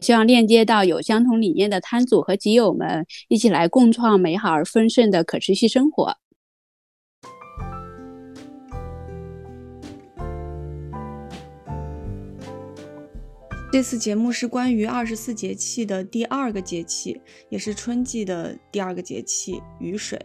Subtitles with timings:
[0.00, 6.16] 希望链接到有相同理念的摊主和集友们，一起来共创美好而丰盛的可持续生活。
[13.72, 20.20] 这次节目是关于二十四节气的第二个节气，也是春季的第二个节气——雨水。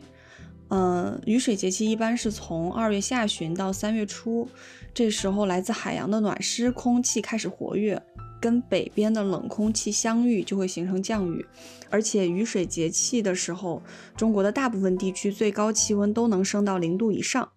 [0.70, 4.48] 嗯，雨水节气一般是从二月下旬到三月初，
[4.94, 8.00] 这时候来自海洋的暖湿空气开始活跃。
[8.40, 11.46] 跟北边的冷空气相遇，就会形成降雨，
[11.90, 13.84] 而且雨水节气的时候，
[14.16, 17.52] 中国的大部分地区最高气温都能升到零度以上。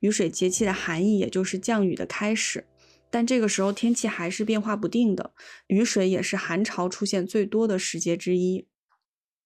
[0.00, 2.66] 雨水节气的含义也就是降雨的开始，
[3.10, 5.32] 但这个时候天气还是变化不定的，
[5.68, 8.66] 雨水也是寒潮出现最多的时节之一。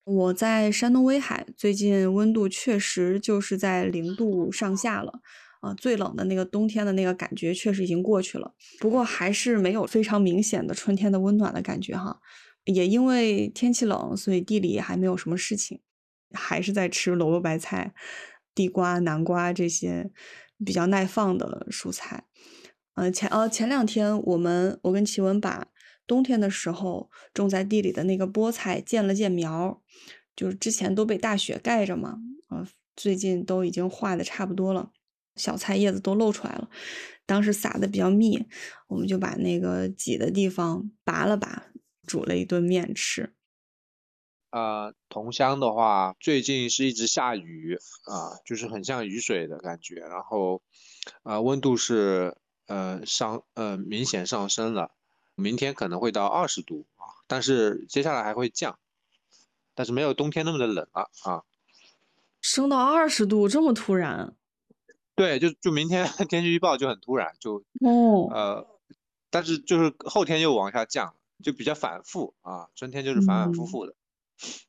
[0.04, 5.20] 我在山东威海，最近温度确实就是在零度上下了。
[5.60, 12.20] 啊，最冷的那个冬天的那个感觉确实已经过去了，不过还是没有非常明显的春天的温暖的感觉哈。
[12.64, 15.80] 也因为天气冷，所以地里还没有什么事情，
[16.32, 17.94] 还是在吃萝卜白菜、
[18.54, 20.10] 地瓜、南瓜这些
[20.64, 22.24] 比较耐放的蔬菜。
[22.94, 25.68] 嗯，前呃前两天我们我跟奇文把
[26.06, 29.80] 冬天的时候种在地里的那个菠菜见了见苗，
[30.36, 32.18] 就是之前都被大雪盖着嘛，
[32.50, 34.90] 呃，最近都已经化的差不多了。
[35.38, 36.68] 小菜叶子都露出来了，
[37.24, 38.46] 当时撒的比较密，
[38.88, 41.66] 我们就把那个挤的地方拔了拔，
[42.06, 43.32] 煮了一顿面吃。
[44.50, 50.62] 呃，桐乡的话，最近是一直下雨啊，就是很像雨水的感觉，然后，
[51.22, 52.34] 呃，温度是
[52.66, 54.92] 呃上呃明显上升了，
[55.34, 58.78] 明天可能会到二十度啊，但是接下来还会降，
[59.74, 61.44] 但是没有冬天那么的冷了啊。
[62.40, 64.34] 升到二十度这么突然？
[65.18, 68.66] 对，就就明天 天气预报就很突然，就哦呃，
[69.30, 72.68] 但是就是后天又往下降，就比较反复啊。
[72.76, 73.94] 春天就是反反复复的。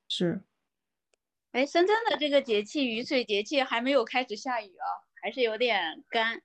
[0.08, 0.44] 是。
[1.52, 4.90] 哎，深圳的这个节气雨水节气还没有开始下雨啊，
[5.22, 6.42] 还是有点干。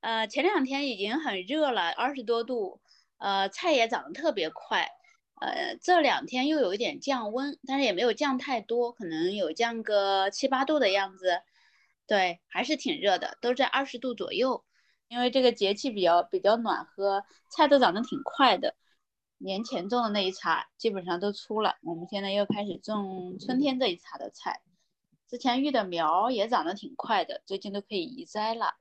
[0.00, 2.80] 呃，前两天已经很热了，二十多度，
[3.16, 4.88] 呃，菜也长得特别快。
[5.40, 11.40] 呃，这两天又有一点降温，但是也没有降太多，可能有降个七八度的样子。
[12.12, 14.62] 对，还是挺热的，都在二十度左右。
[15.08, 18.76] 因为这个节气比较比较暖和，菜都长得挺快的。
[19.38, 24.60] 年前种的那一茬基本上都出了，我们现在又开始种春天这一茬的菜。
[25.26, 28.74] 之前育的苗也长得挺快的，最近都可以移栽了。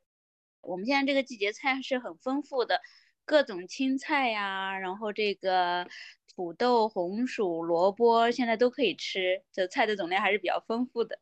[0.60, 2.82] 我们现在这个季节菜是很丰富的，
[3.24, 5.88] 各种青菜呀，然后这个
[6.36, 11.18] 土豆、红薯、萝卜现在都可以吃，这菜的种类还是比较丰富的。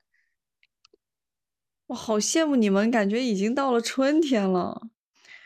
[1.90, 4.80] 我好羡慕你们，感觉已经到了春天了。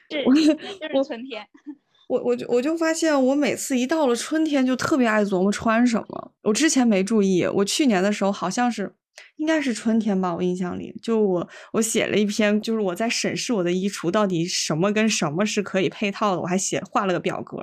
[0.09, 1.41] 是，就是春天。
[2.09, 6.31] 我我就我就发现，我每次一到了春天，就特别爱琢磨穿什么。
[6.41, 8.93] 我之前没注意，我去年的时候好像是，
[9.37, 17.57] 应该是春天吧，我印象里，就我我写了一篇，就是我在审视我的衣橱，到底什么跟什么是可以配套的，我还写画了个表格，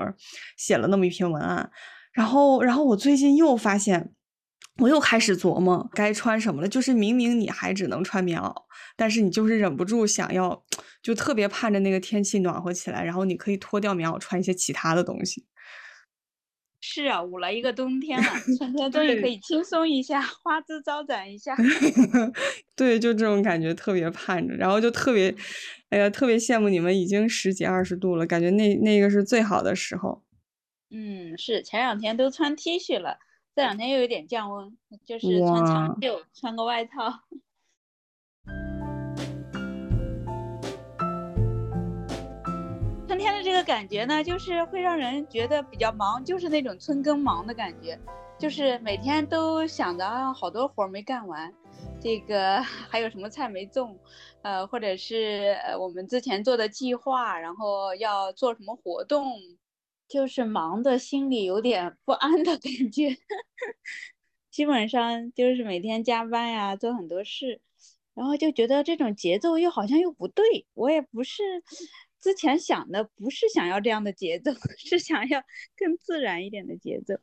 [0.57, 1.71] 写了那么一篇文案。
[2.13, 4.15] 然后，然后我最近又发现。
[4.81, 8.55] 我又开始琢磨该穿什么了，就是明明你还只能穿棉袄，
[8.97, 10.65] 但是你就是忍不住想要，
[11.03, 15.47] 就特别盼着那个天气暖和起来，然后你可以脱掉棉袄，穿一些其他的东西。
[16.83, 18.25] 是啊，捂了一个冬天了，
[18.57, 21.55] 春天终于可以轻松一下，花枝招展一下。
[22.75, 25.35] 对，就这种感觉特别盼着，然后就特别，
[25.91, 30.23] 哎呀，特别羡慕你们已经十几二十度了，感觉那那个是最好的时候。
[30.91, 33.19] 嗯，是前两天都穿 T 恤了。
[33.55, 37.13] 这两天又有点降温，就是穿长袖，穿个外套。
[43.09, 47.99] 春天的这个感觉呢，就是会让人觉得比较忙，就是那种春耕忙的感觉，
[48.39, 51.53] 就是每天都想着啊，好多活没干完，
[52.01, 53.99] 这个 还有什么菜没种，
[54.43, 59.27] 呃，或者是呃我们之前做的计划，然后要做什么活动，
[60.11, 63.17] 就是忙的心里有点不安的感觉。
[64.51, 67.61] 基本上就是每天加班呀，做很多事，
[68.15, 71.43] 然后就觉得这种节奏又好像又不对，我也不是
[72.21, 75.41] 之前想的，不是想要这样的节奏， 是想要
[75.77, 77.15] 更自然一点的节奏。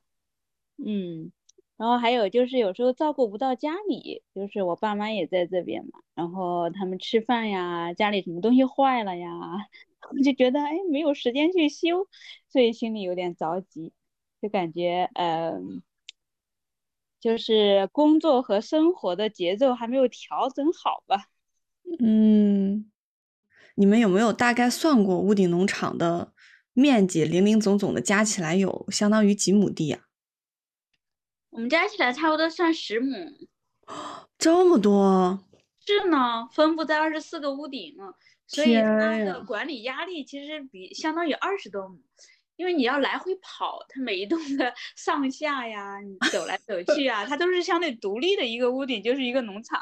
[0.78, 1.32] 嗯，
[1.76, 9.30] 然后还有就是有时候照顾不到家里，就是我爸妈也在这边嘛，然后他们吃饭呀，家里什么东西坏了呀，
[10.24, 12.08] 就觉得哎没有时间去修，
[12.50, 13.94] 所以心里有点着急，
[14.42, 15.82] 就感觉嗯。
[17.20, 21.26] 就是工作和生活的节奏还没有调整好吧？
[22.00, 22.92] 嗯，
[23.74, 26.32] 你们有没有大概算过屋顶农场的
[26.74, 27.26] 面积？
[27.26, 30.04] 零零总总的加起来有相当于几亩地啊？
[31.50, 33.50] 我们加起来差不多算十亩，
[34.38, 35.44] 这么多？
[35.88, 37.98] 是呢，分布在二十四个屋顶，
[38.48, 42.00] 所以它的管理压力其实比相当于二十多亩。
[42.56, 49.80] 因为你要来回跑，它每一栋的 上下呀，你走来走去啊，它都是相对独立的一个屋顶，就是一个农场。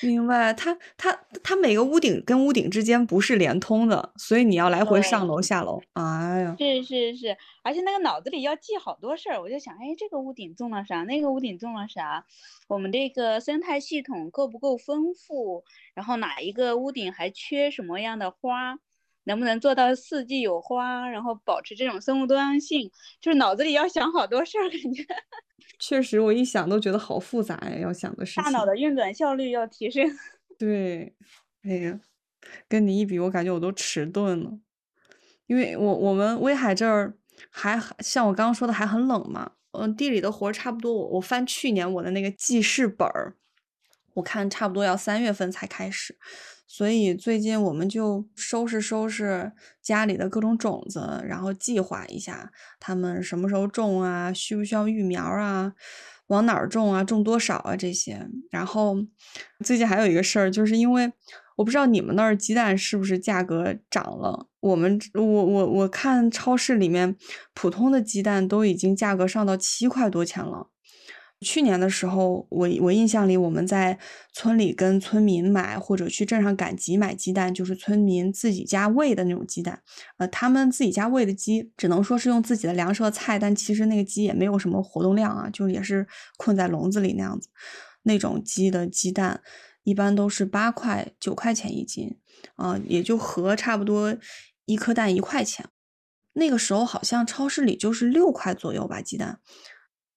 [0.00, 5.80] 明白，它它它每个屋顶跟屋顶之间不是连通的，所以你要来回上楼下楼。
[5.94, 11.02] 哎呀，是是是，而且那个脑子里要记好多事儿，我就想，哎，这个屋顶种了啥？
[11.04, 12.26] 那个屋顶种了啥？
[12.68, 15.64] 我们这个生态系统够不够丰富？
[15.94, 18.78] 然后哪一个屋顶还缺什么样的花？
[19.26, 22.90] 能不能做到四季有花，然后保持这种生物多样性？
[23.20, 25.04] 就是脑子里要想好多事儿，感觉。
[25.78, 28.44] 确实，我一想都觉得好复杂呀，要想的事情。
[28.44, 30.08] 大脑的运转效率要提升。
[30.58, 31.14] 对，
[31.64, 32.00] 哎呀，
[32.68, 34.58] 跟你一比，我感觉我都迟钝了。
[35.46, 37.14] 因为我我们威海这儿
[37.50, 40.92] 还像我刚刚说的还很冷嘛，嗯，地里的活差不多。
[40.92, 43.34] 我我翻去年我的那个记事本儿，
[44.14, 46.16] 我看差不多要三月份才开始。
[46.68, 55.72] 所以最近我们就收拾收拾家里的各种种子，然后计划一下他们什么时候种啊，需不需要育苗啊，
[56.26, 58.28] 往哪儿种啊，种多少啊这些。
[58.50, 58.96] 然后
[59.64, 61.12] 最近还有一个事儿，就是因为
[61.56, 67.16] 我不知道你们那儿鸡蛋是不是价格涨了，我们我我我看超市里面
[67.54, 70.68] 普通的鸡蛋都已经价格上到七块多钱了。
[71.40, 73.98] 去年的时候，我我印象里，我们在
[74.32, 79.82] 村里跟村民买，或者去镇上赶集买鸡蛋，就是村民自己家喂的那种鸡蛋。
[80.16, 86.06] 呃，他们自己家喂的鸡，只能说是用自己的粮食和菜，但其实那个鸡也没有什么活动量啊，就也是
[86.38, 87.50] 困在笼子里那样子。
[88.04, 89.42] 那种鸡的鸡蛋
[89.82, 92.16] 一般都是八块九块钱一斤，
[92.54, 94.16] 啊，也就合差不多
[94.64, 95.68] 一颗蛋一块钱。
[96.32, 99.40] 那个时候好像超市里就是六块左右吧，鸡蛋。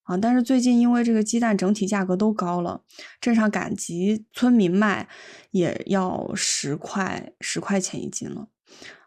[0.10, 0.18] 啊！
[0.18, 2.82] 但是最近因为这个鸡蛋整体价格都高了，
[3.22, 5.08] 镇上赶集村民卖
[5.52, 8.48] 也要十块十块钱一斤了，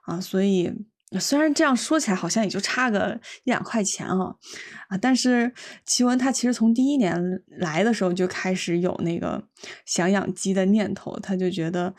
[0.02, 0.20] 啊！
[0.20, 0.72] 所以
[1.18, 4.36] 虽然这样说起来好像也就差个一两块钱啊，
[4.90, 4.96] 啊！
[4.96, 5.52] 但是
[5.84, 9.42] 奇文他其实从第一年来的时候就开始有那个
[9.84, 11.92] 想养鸡的念头，他就觉得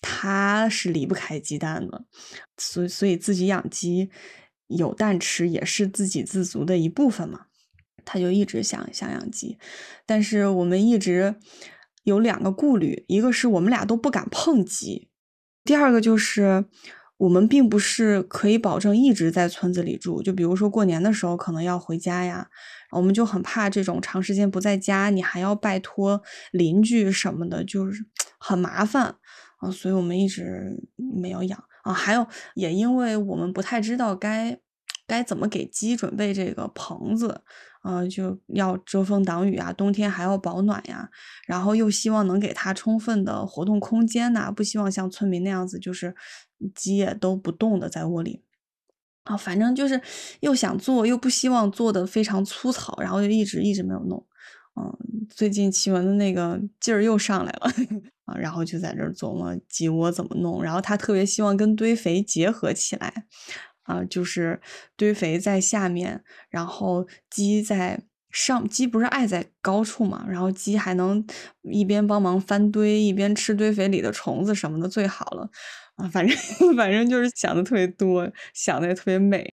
[0.00, 2.04] 他是离不开鸡蛋的，
[2.58, 4.10] 所以所以自己养鸡
[4.66, 7.46] 有蛋吃也是自给自足的一部分嘛。
[8.04, 9.58] 他就一直想想养鸡，
[10.06, 11.36] 但是我们一直
[12.04, 15.10] 有两个顾虑，一个是我们俩都不敢碰鸡，
[15.64, 16.64] 第二个就是
[17.18, 22.48] 我们并不是可以保证一直在村子里住，就比如说过年的时候可能要回家呀，
[22.92, 28.06] 我们就很怕这种长时间不在家，你还要拜托邻居什么的，就是
[28.40, 29.16] 很麻烦
[29.58, 31.92] 啊，所以我们一直没有养啊。
[31.92, 34.58] 还有也因为我们不太知道该
[35.06, 37.42] 该怎么给鸡准备这个棚子。
[37.82, 41.08] 嗯，就要遮风挡雨啊，冬天还要保暖呀，
[41.46, 46.14] 然后又希望能给它充分的活动空间呐，不希望像村民那样子，就是
[46.74, 48.42] 鸡也都不动的在窝里
[49.24, 50.00] 啊，反正就是
[50.40, 54.26] 又想做，又不希望做的非常粗糙，然后就一直一直没有弄。
[54.76, 57.70] 嗯，最近奇文的那个劲儿又上来了
[58.26, 63.26] 啊，然后就在这琢磨鸡窝怎么弄，然后他特别希望跟堆肥结合起来。
[63.90, 64.60] 啊，就是
[64.96, 68.68] 堆肥在下面，然后鸡在上。
[68.68, 70.24] 鸡不是爱在高处嘛？
[70.28, 71.26] 然后鸡还能
[71.62, 75.50] 一边帮忙翻堆，一边吃堆肥里的虫子什么的，最好了。
[75.96, 76.36] 啊，反正
[76.76, 79.52] 反正就是想的特别多，想的也特别美，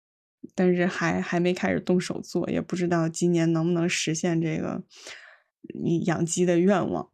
[0.55, 4.81] 但是还还没开始动手做，也不知道今年能不能实现这个
[5.83, 7.09] 你养鸡的愿望。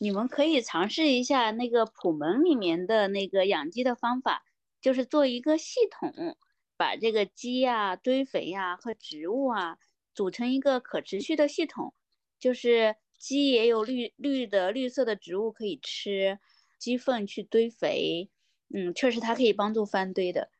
[0.00, 4.44] 你们可以尝试一下那个普门里面的那个养鸡的方法。
[4.88, 6.34] 就是做一个系统，
[6.78, 9.76] 把这个鸡呀、堆肥呀和植物啊
[10.14, 11.92] 组成一个可持续的系统。
[12.38, 16.38] 就是鸡也有绿绿的绿色的植物可以吃，
[16.78, 18.30] 鸡粪去堆肥，
[18.74, 20.50] 嗯，确实它可以帮助翻堆的。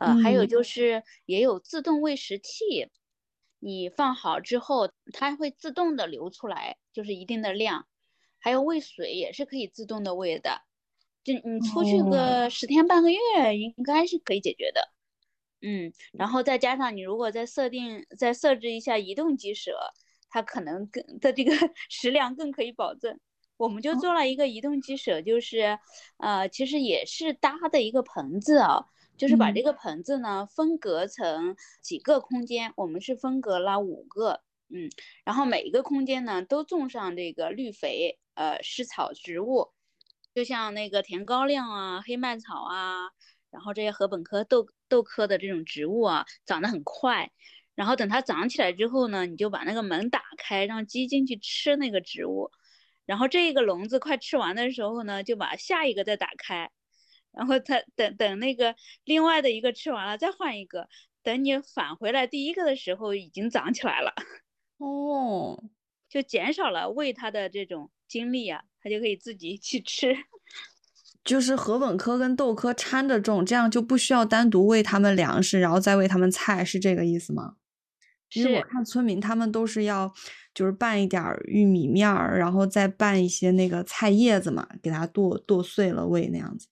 [0.00, 2.88] 呃，还有就是也有自动喂食器，
[3.58, 7.86] 你放好之后，它会自动的流出来，就是一定的量。
[8.38, 10.62] 还有喂水也是可以自动的喂的，
[11.24, 14.92] 就你出去个十天半个月，应该是可以解决的。
[15.62, 19.76] 嗯，然后再加上你如果再设定再设置一下移动鸡舍，
[20.28, 21.52] 它可能更的这个
[21.88, 23.18] 食量更可以保证。
[23.56, 25.78] 我们就做了一个移动鸡舍，就是
[26.18, 28.84] 呃，其实也是搭的一个棚子啊。
[29.16, 34.40] 就是把这个棚子呢分隔成几个空间，我们是分隔了五个，
[34.70, 34.90] 嗯，
[35.24, 39.70] 然后每一个空间呢都种上这个绿肥，呃，湿草植物，
[40.34, 43.10] 就像那个甜高粱啊、黑麦草啊，
[43.50, 47.30] 然后这些禾本科、豆豆科的这种植物啊，长得很快，
[47.74, 52.50] 然后等它长起来之后呢，你就把那个门打开，让鸡进去吃那个植物，
[53.06, 56.70] 然后这个笼子快吃完的时候呢，就把下一个再打开。
[57.30, 60.88] 然后它等等那个另外的一个吃完了再换一个，
[61.22, 64.14] 等你返回来第一个的时候已经长起来了，
[64.78, 65.62] 哦，
[66.08, 70.16] 就减少了喂它的这种精力啊，他就可以自己去吃。
[71.24, 77.56] 就是禾本科跟豆科掺着种，这样就不需要单独喂他们粮食，然后再喂他们菜，是这个意思吗？
[78.34, 80.12] 因为我看村民他们都是要
[80.52, 86.66] 就是拌一点玉米面儿，然后再拌一些那个菜叶子嘛，给它剁剁碎了喂那样子。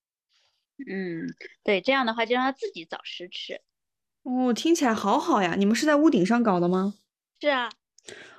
[0.91, 3.61] 嗯，对，这样的话就让他自己找食吃。
[4.25, 5.55] 哦，听起来好好呀！
[5.57, 6.95] 你们是在屋顶上搞的吗？
[7.41, 7.71] 是啊，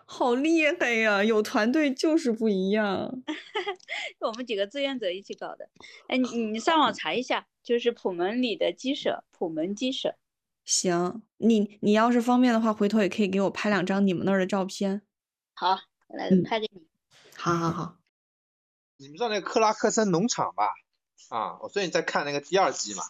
[0.05, 1.23] 好厉害呀！
[1.23, 3.23] 有团队就是不一样。
[4.19, 5.69] 我们几个志愿者一起搞的。
[6.07, 10.15] 哎，你你上网 查一下，就是普门里的鸡舍，普门鸡舍。
[10.65, 15.01] 行，你你要是方便的话，回头也可以给我拍两张你们那儿的照片。
[15.53, 16.87] 好，我来拍给你。
[17.35, 17.97] 好好好。
[18.97, 20.69] 你们知道那个克拉克森农场吧？
[21.29, 23.03] 啊，我最近在看那个第二季嘛，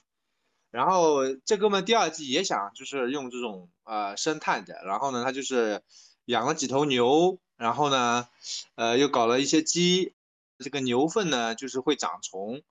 [0.72, 5.84] 然后这哥们第二季也想就是用这种呃生态的，然后呢他就是
[6.26, 8.28] 养了几头牛，然后呢
[8.76, 10.14] 呃又搞了一些鸡，
[10.60, 12.62] 这个牛粪呢就是会长虫，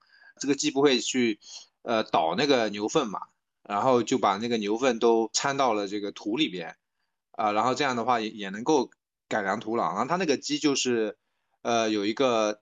[0.40, 1.40] 这个鸡不会去
[1.82, 3.20] 呃倒那个牛粪嘛，
[3.62, 6.76] 然后就把那个牛粪都掺到了这个土里边，
[7.32, 8.90] 啊，然后这样的话也也能够
[9.28, 11.16] 改良土壤，然后他那个鸡就是
[11.62, 12.60] 呃有一个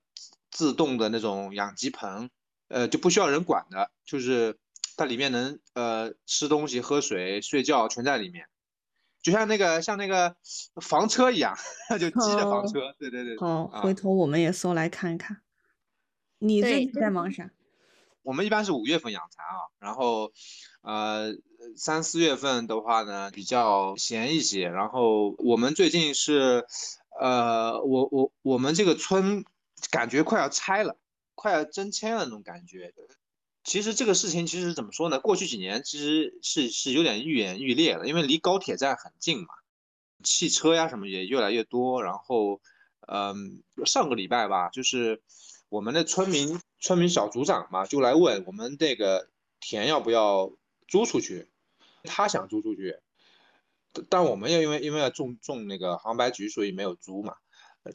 [0.50, 2.30] 自动的那种养鸡棚。
[2.72, 4.56] 呃，就不需要人管的，就是
[4.96, 8.46] 它里面能呃吃东西、喝水、睡觉全在里面，
[9.22, 10.34] 就像那个像那个
[10.80, 11.56] 房车一样，
[11.98, 12.94] 就鸡的房车。
[12.98, 13.38] 对对对。
[13.38, 15.42] 好，回头我们也搜来看一看。
[16.38, 17.50] 你最近在忙啥？
[18.22, 20.32] 我们一般是五月份养蚕啊，然后
[20.82, 21.34] 呃
[21.76, 26.66] 三四月份的话呢比较闲一些，然后我们最近是
[27.18, 29.44] 呃我我我们这个村
[29.90, 30.96] 感觉快要拆了。
[31.34, 32.92] 快要征迁了那种感觉，
[33.62, 35.20] 其实这个事情其实怎么说呢？
[35.20, 39.48] 过去几年其实是是有点愈演愈烈了，因为离高铁站很近嘛，
[40.24, 42.02] 汽车呀什么也越来越多。
[42.02, 42.60] 然后，
[43.06, 45.20] 嗯，上个礼拜吧，就是
[45.68, 49.28] 我们的村民村民小组长嘛，就来问我们这个
[49.60, 50.50] 田要不要
[50.88, 51.50] 租出去，
[52.04, 52.96] 他想租出去，
[54.08, 57.34] 但我们又因为因为要种种那个杭白菊，所以没有租嘛。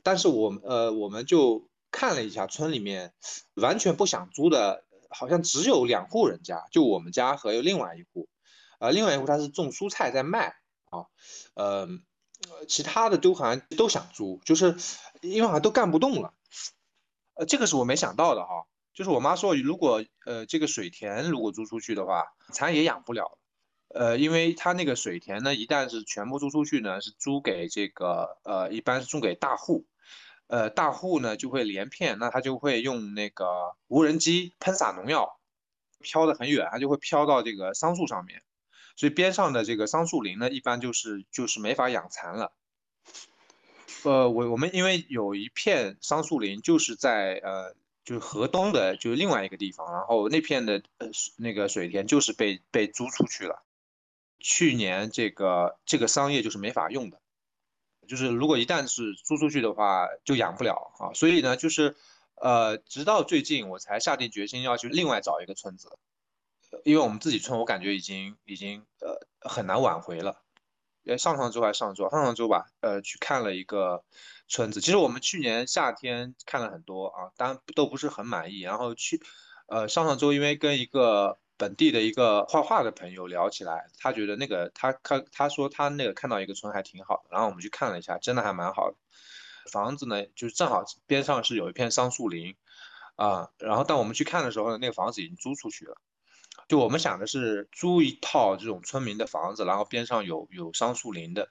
[0.03, 1.67] 但是我们呃我们就。
[1.91, 3.13] 看了一下村里面，
[3.53, 4.83] 完全不想租的，
[5.17, 8.27] 好像只有两户人家，就我们家和有另外一户，
[8.79, 10.55] 呃，另外一户他是种蔬菜在卖
[10.89, 11.07] 啊，
[11.53, 11.87] 呃，
[12.67, 14.75] 其他的都好像都想租，就是
[15.21, 16.33] 因为好像都干不动了，
[17.35, 23.39] 呃，这个是我没想到的哈，就是我妈说，如果呃这个水田如果租出去的话，蚕也养不了，
[23.87, 29.85] 呃，因为他那个水田呢，一旦是全部租出去呢，是租给这个呃，一般是租给大户。
[30.47, 35.39] 呃，大户呢就会连片，那他就会用那个无人机喷洒农药，
[35.99, 38.43] 飘得很远，它就会飘到这个桑树上面，
[38.95, 42.53] 所以边上的这个桑树林呢，一般就是就是没法养蚕了。
[44.03, 53.63] 呃，我我们因为有一片桑树林就是在呃就是河东的，就是另外一个地方，然后那片的呃那个水田就是被被租出去了，
[54.39, 57.19] 去年这个这个桑叶就是没法用的。
[58.05, 61.13] 就是如果一旦是租出去的话，就养不了啊。
[61.13, 61.95] 所以呢，就是，
[62.35, 65.97] 呃，直到最近我才下定决心要去另外找一个村子，
[66.83, 70.41] 因为我们自己村我感觉已经已经呃很难挽回了。
[71.05, 74.03] 呃，上上周还上周，上上周吧，呃，去看了一个
[74.47, 74.81] 村子。
[74.81, 78.61] 其实我们去年夏天看了很多啊，当然都不是很满意。
[78.61, 79.21] 然后去，
[79.67, 81.37] 呃，上上周因为跟一个。
[81.57, 88.97] 本地的一个画画的朋友聊起来，他觉得那个他他他说他那个看到一个村还挺好的，然后我们去看了一下，真的还蛮好的。
[89.71, 92.55] 房子呢，就是正好边上是有一片桑树林，
[93.15, 95.97] 啊，然后当我们去看的时候呢，那个房子已经租出去了。
[96.67, 101.49] 就我们想的是租一套这种村民的房子，然后边上有有桑树林的。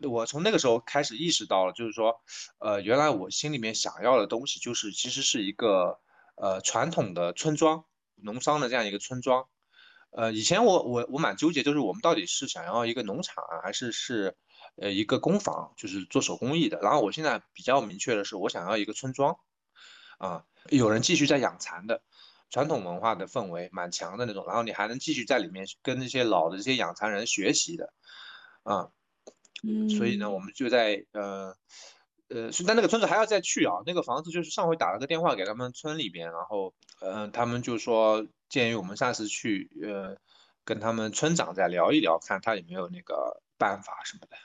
[0.00, 2.20] 我从那个时候开始意识到了，就是说，
[2.58, 5.98] 呃，原来我心里面想要的东西，就是其实是一个
[6.36, 7.84] 呃传统的村庄，
[8.22, 9.46] 农商的这样一个村庄。
[10.10, 14.36] 呃，以前我我我蛮纠结，就是我们到底是想要一个农场啊，还是是
[14.76, 16.78] 呃一个工坊，就是做手工艺的。
[16.80, 19.38] 然后我现在比较明确的是，我想要一个村庄，
[20.18, 22.02] 啊，有人继续在养蚕的。
[22.50, 27.92] 传统文化的氛围蛮强的那种，然后你还能继续在里面跟那些老的这些养蚕人学习的，
[28.62, 28.88] 啊，
[29.62, 31.54] 嗯，所以呢，我们就在呃
[32.28, 40.16] 呃，但那个村子还要再去啊，那个房子就是上回打了个电话给他们村里边，然后嗯，他们就说建议我们下次去呃
[40.64, 44.36] 跟他们村长再聊一聊，看他有没有那个办法什么的，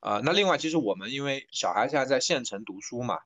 [0.00, 3.18] 啊，那另外其实我们因为小孩现在在县城读书嘛。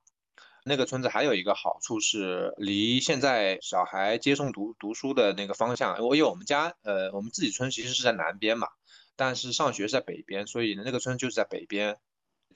[0.69, 8.67] 那个村子还有一个好处是，离现在小孩接送读读书的那个方向，因为我们家呃，我们自己村其实是在南边嘛，
[9.15, 11.99] 但是上学是在北边，所以那个村就是在北边，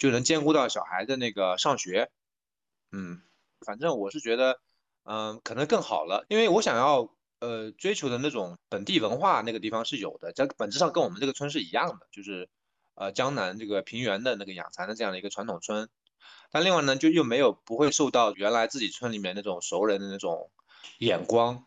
[0.00, 2.11] 就能兼顾到小孩的那个上学。
[2.90, 3.23] 嗯，
[3.64, 4.59] 反正我是觉得，
[5.04, 12.49] 嗯，可能更好了，因为我想要呃追求的那种本地文化，那个地方是有的，在本质上跟我们这个村是一样的，就是
[12.95, 15.88] 呃江南这个平原的那个养蚕的这样的一个传统村。
[16.50, 20.50] 但另外呢，就又没有不会受到原来自己村里面那种熟人的那种
[20.99, 21.66] 眼光，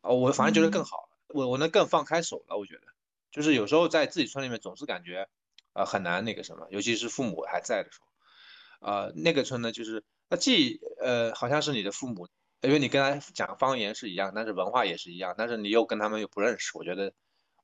[0.00, 2.56] 哦，我反而觉得更好了，我我能更放开手了。
[2.56, 2.82] 我觉得，
[3.30, 5.28] 就是有时候在自己村里面总是感觉，
[5.76, 12.28] 呃，很难那个什么，尤其是父母还在的时候，呃，那个村呢，就是那既呃好像是你的父母，
[12.62, 17.12] 因为你跟他讲方言是一样，但是文化也是一样，但是你又跟他们又不认识，我觉得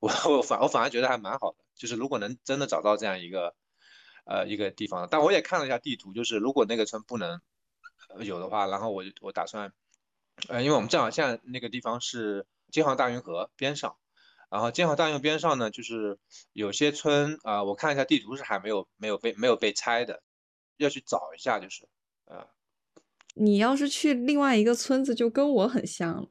[0.01, 3.55] 我我反我反而觉得还蛮好的，就是如果能真的找到这样一个。
[4.25, 7.41] 呃，一个地方，但我也看了一下地图，就是如果那个村不能
[8.21, 9.73] 有的话，然后我我打算，
[10.49, 13.97] 呃，因为我们正好现在那个地方是京杭大运河边上，
[14.53, 16.19] 然后京杭大运河边上呢，就是
[16.53, 20.23] 有些村啊，我看一下地图是还没有没有被没有被拆的，
[20.77, 21.89] 要去找一下，就是
[22.27, 22.47] 呃，
[23.35, 26.29] 你要是去另外一个村子，就跟我很像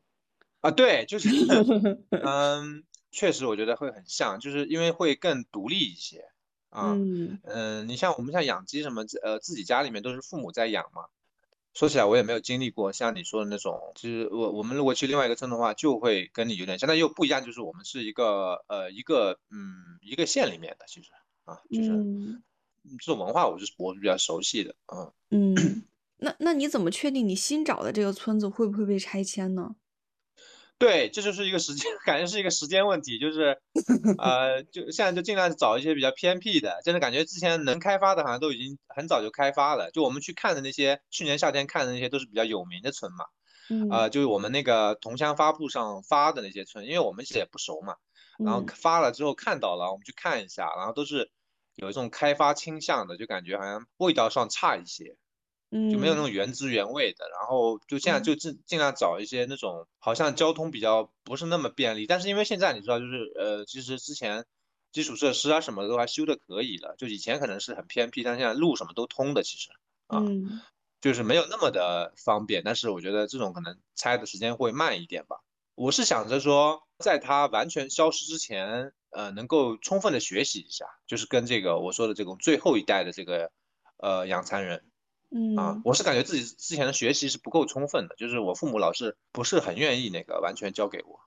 [0.62, 1.30] 啊，对，就是
[2.24, 6.24] 嗯，确实我觉得会很像，就是因为会更独立一些。
[6.70, 6.96] 啊，
[7.44, 11.06] 嗯你像我们像养鸡什么，呃，自己家里面都是父母在养嘛。
[11.74, 21.10] 说起来我也没有经历过像你说的那种，就是我我们如果去另外一个村的话，就会跟你有点，相当又不一样，就是我们是一个呃一个嗯一个县里面的，其实
[21.46, 21.90] 啊，就是
[23.00, 25.56] 这种文化我是我是比较熟悉的，啊嗯，
[26.18, 29.76] 那那你怎么确定你新找的这个村子会不会被拆迁呢？
[30.82, 33.62] 对，这就是一个时间， 感觉是一个时间问题，就是，
[34.18, 39.92] 呃，就现在就尽量找一些比较偏僻的，真的感觉之前能开发的，好像都已经很早就开发了。
[39.92, 43.26] 就我们去看的那些，去年夏天看的那些，都是比较有名的村嘛，
[43.92, 47.98] 呃，就是我们那个同乡发布上发的那些村，因为我们其实也不熟嘛，
[48.44, 51.30] 然后发了之后看到了，我们去看一下，然后都是
[51.76, 55.16] 有一种开发倾向的，就感觉好像味道上差一些。
[55.72, 64.46] 就没有那种原汁原味的，然后就现在就尽尽量找一些那种好像交通比较不是那么便利，但是因为现在你知道，就是呃，其实之前
[64.92, 69.70] 基础设施啊什么的都还修的可以了，就以前可能是很偏僻，但现在路什么都通的，其实
[70.08, 70.20] 啊，
[71.00, 75.38] 就是没有那么的方便，但是我觉得这种可能拆的时间会慢一点吧。
[75.76, 83.54] 我是想着说，在它完全消失之前，呃，能够充分的学习一下，就是跟这个我说的这种最后一代的这个
[83.96, 84.84] 呃养蚕人。
[85.34, 91.22] 嗯啊，我是感觉自己之前的学习是不够充分的，就是我父母老是不是很愿意那个完全交给我。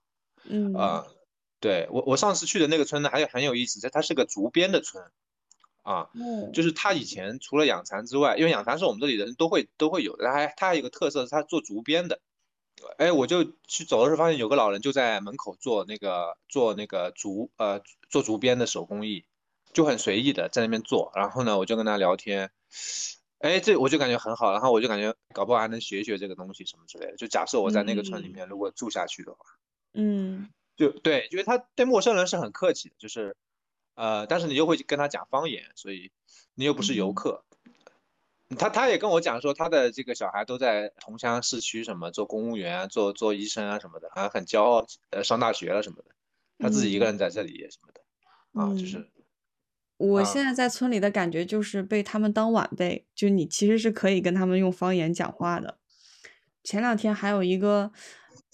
[0.45, 1.07] 嗯啊，
[1.59, 5.03] 对我我上次去的那个村呢，还有很有意思，它它是个竹编的村，
[5.83, 6.11] 啊，
[6.53, 12.21] 就是他以前除了养蚕之外，因为养蚕是我们这里的人都会都会有的，他还他还有个特色是他做竹编的。
[12.99, 19.25] 哎，我就去走的时候发现有个老人就在门口做那个做那个竹呃做竹编的手工艺，
[19.73, 22.51] 就很随意的在那边做，然后呢我就跟他聊天。
[23.39, 27.17] 哎，这我就感觉很好，然后我就感觉搞不好还能学学这个东西什么之类的。
[27.17, 29.39] 就假设我在那个村里面，如果住下去的话，
[29.93, 33.37] 嗯，就对，因为他对陌生人是很客气的，就是，
[33.97, 36.11] 呃，但是你又会跟他讲方言，所以
[36.55, 37.45] 你又不是游客。
[38.59, 46.15] 他他也跟我讲说，他的这个小孩都在同乡市区什么做公务员啊，做做医生啊什么的，还很骄傲，呃，上大学了什么的。
[46.59, 48.01] 他自己一个人在这里什么的，
[48.61, 49.11] 啊，就是。
[49.97, 55.79] 我现在在村里的感觉就是被他们当晚辈，就你其实是可以跟他们用方言讲话的。
[56.63, 57.93] 前两天还有一个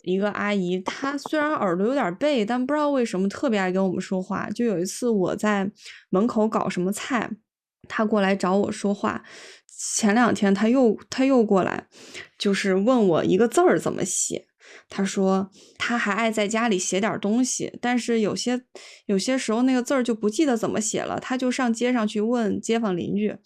[0.03, 4.51] 一个阿姨，她虽然耳朵有点背，但不知道为什么特别爱跟我们说话。
[4.51, 5.71] 就有一次我在
[6.11, 7.31] 门口搞什么菜，
[7.89, 9.25] 她过来找我说话，
[9.67, 11.87] 前两天她又她又过来，
[12.39, 14.47] 就是问我一个字儿怎么写。
[14.89, 18.63] 他说他还爱在家里写点东西，但是有些
[19.07, 23.37] 有些时候那个字儿就不记得怎么写了，他就上街上去问街坊邻居，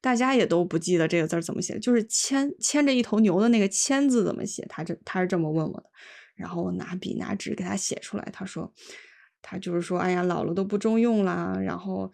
[0.00, 5.90] 大家也都不记得这个字儿怎么写，就是牵牵着一头牛的那个牵字怎么写，他这他是这么问我的，
[6.34, 8.72] 然后我拿笔拿纸给他写出来，他说
[9.42, 12.10] 他就是说，哎呀，老了都不中用啦，然后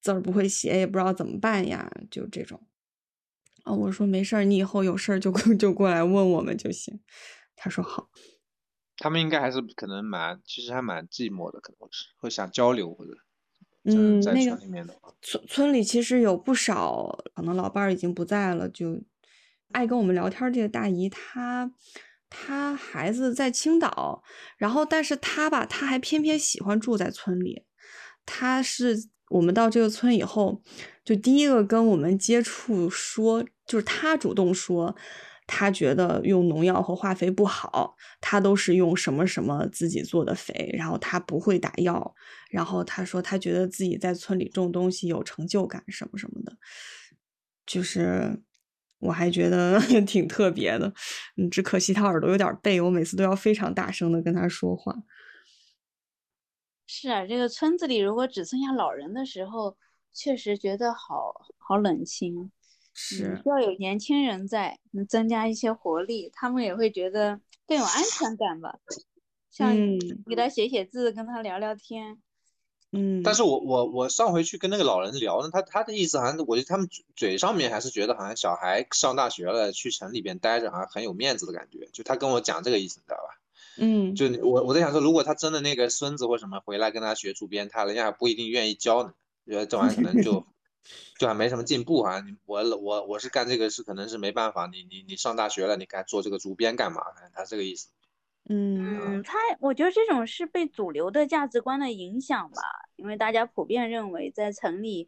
[0.00, 2.60] 字儿不会写，也不知道怎么办呀，就这种。
[3.64, 7.00] 啊，我说没事儿，你以后有事儿就就过来问我们就行。
[7.58, 8.08] 他说好。
[8.96, 13.12] 他们应该还是可能蛮，其实还蛮寂寞的，可能是会想交流或者，
[13.84, 19.00] 嗯，在那个村里面的话，村村里其实有不少，可能老伴儿已经不在了，就
[19.70, 21.70] 爱跟我们聊天这个大姨，她
[22.28, 24.24] 她孩子在青岛，
[24.56, 27.64] 然后但是她吧，她还偏偏喜欢住在村里。
[28.26, 28.96] 她是
[29.30, 30.60] 我们到这个村以后，
[31.04, 34.96] 就第一个跟我们接触说，就是她主动说，
[35.48, 42.14] 他觉得用农药和化肥不好，他都是用什么什么自己做的肥，然后他不会打药。
[42.50, 46.56] 然后他说，他觉得自己在村里种东西有成就感，什么什么的，
[47.66, 48.42] 就是
[48.98, 50.92] 我还觉得 挺特别的。
[51.38, 54.94] 嗯，只可惜他耳朵有点背，我每次都要非常大声的跟他说话。
[56.86, 59.76] 是啊，这个村子里如果只剩下老人的时候，
[60.12, 62.50] 确实觉得好好冷清。
[62.98, 68.78] 嗯，是，需要有年轻人在，能增加一些活力，他们也会觉得更有安全感吧。
[69.50, 72.18] 像嗯给他写写字，跟他聊聊天。
[72.90, 83.38] 嗯，但是我我我上回去跟那个老人聊呢，他他的意思好像，我觉得他们嘴嘴上面还是觉得好像小孩上大学了，去城里边待着好像很有面子的感觉，就他跟我讲这个意思，你知道吧？
[83.80, 89.12] 嗯，就我我在想说，如果他真的那个孙子或什么回来跟他学竹编，他人家还不一定愿意教呢，
[89.46, 90.46] 觉得这玩意儿可能就
[91.18, 92.20] 就还没什么进步啊。
[92.20, 97.02] 你我我我是干这个是可能是没办法，你你你上大学了，你该做这个主编干嘛？
[97.34, 97.90] 他这个意思。
[98.50, 102.62] 嗯嗯，他我觉得这种是被主流的价值观的影响吧，
[102.96, 105.06] 因为大家普遍认为在城里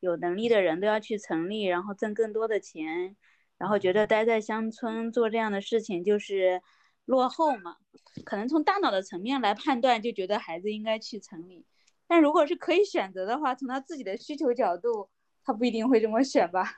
[0.00, 3.16] 有能力的人都要去城里，然后挣更多的钱，
[3.56, 6.60] 然后觉得待在乡村做这样的事情就是
[7.06, 7.76] 落后嘛。
[8.24, 11.64] 可能从大脑的层面来判断，就觉得孩子应该去城里。
[12.12, 15.08] 但如果是可以选择的话，从他自己的需求角度，
[15.42, 16.70] 他不一定会这么选吧。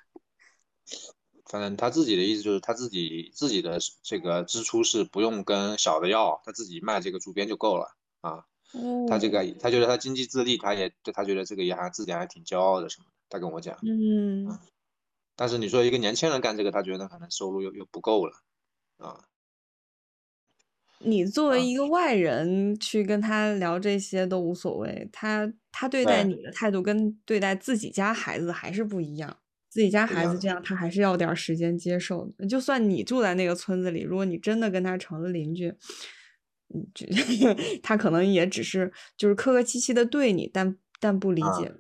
[1.50, 8.46] 反正他自己的意思就是他自己自己的这个支出是不用跟小的要，他自己卖这个竹编就够了啊。
[9.08, 13.12] 他这个他觉得他经济自立，他也他觉得这个也还自己还挺骄傲的什么的。
[13.28, 14.56] 他跟我讲，嗯，
[15.34, 18.36] 但是你说一个年轻人干这个，他觉得可能收入又又不够了
[18.98, 19.24] 啊。
[21.04, 29.38] 你作为一个外人去跟他聊这些都无所谓，他他对待你的态度跟对待自己家孩子还是不一样。
[29.70, 32.46] 自己家孩子这样，他还是要点时间接受的。
[32.46, 35.74] 就算你住在那个村子里，如果你真的跟他成了邻居，
[36.72, 36.86] 嗯，
[37.82, 41.74] 他可能也只是就是客客气气的对你，但但不理解。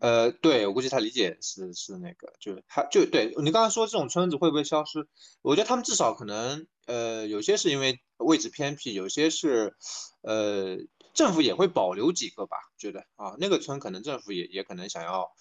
[0.00, 5.06] 啊、呃，对我估计他理解是是那个，就是他就对你刚才说这种村子会不会消失？
[5.40, 9.76] 我觉得他们至少可能呃，有些是因为位置偏僻，有些是
[10.22, 10.78] 呃，
[11.14, 12.56] 政府也会保留几个吧。
[12.78, 15.32] 觉得啊，那个村可能政府也也可能想要。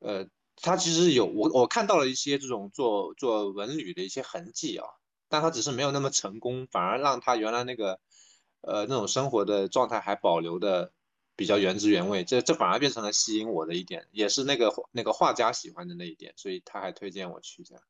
[0.00, 0.26] 呃，
[0.56, 4.86] 他其实有我我看到了一些这种做做文旅的一些痕迹啊，
[5.28, 7.98] 但他只是没有那么成功，反而让他原来那个
[8.60, 10.92] 呃那种生活的状态还保留的
[11.36, 17.82] 比较原汁原味，这这反而变成了吸引我的一点，也是那个那个画家喜欢的那一点，所以他还推荐我去这样。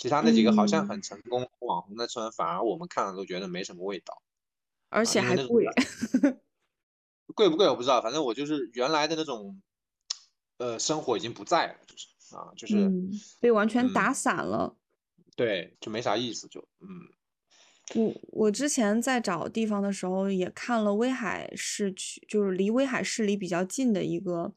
[0.00, 4.22] 其他那几个好像很成功、嗯、网红的村，反而我们看了都觉得没什么味道，
[4.88, 5.66] 而且还贵，
[7.36, 9.60] 贵不贵我不知道，反正我就是原来的那种。
[10.56, 13.10] 呃，生活已经不在了，就是啊，就是、嗯、
[13.40, 14.76] 被完全打散了、
[15.16, 17.08] 嗯，对，就没啥意思，就嗯。
[17.94, 24.52] 我我之前在找地方的时候也看了威海市区，就是离威海市里比较近的一个，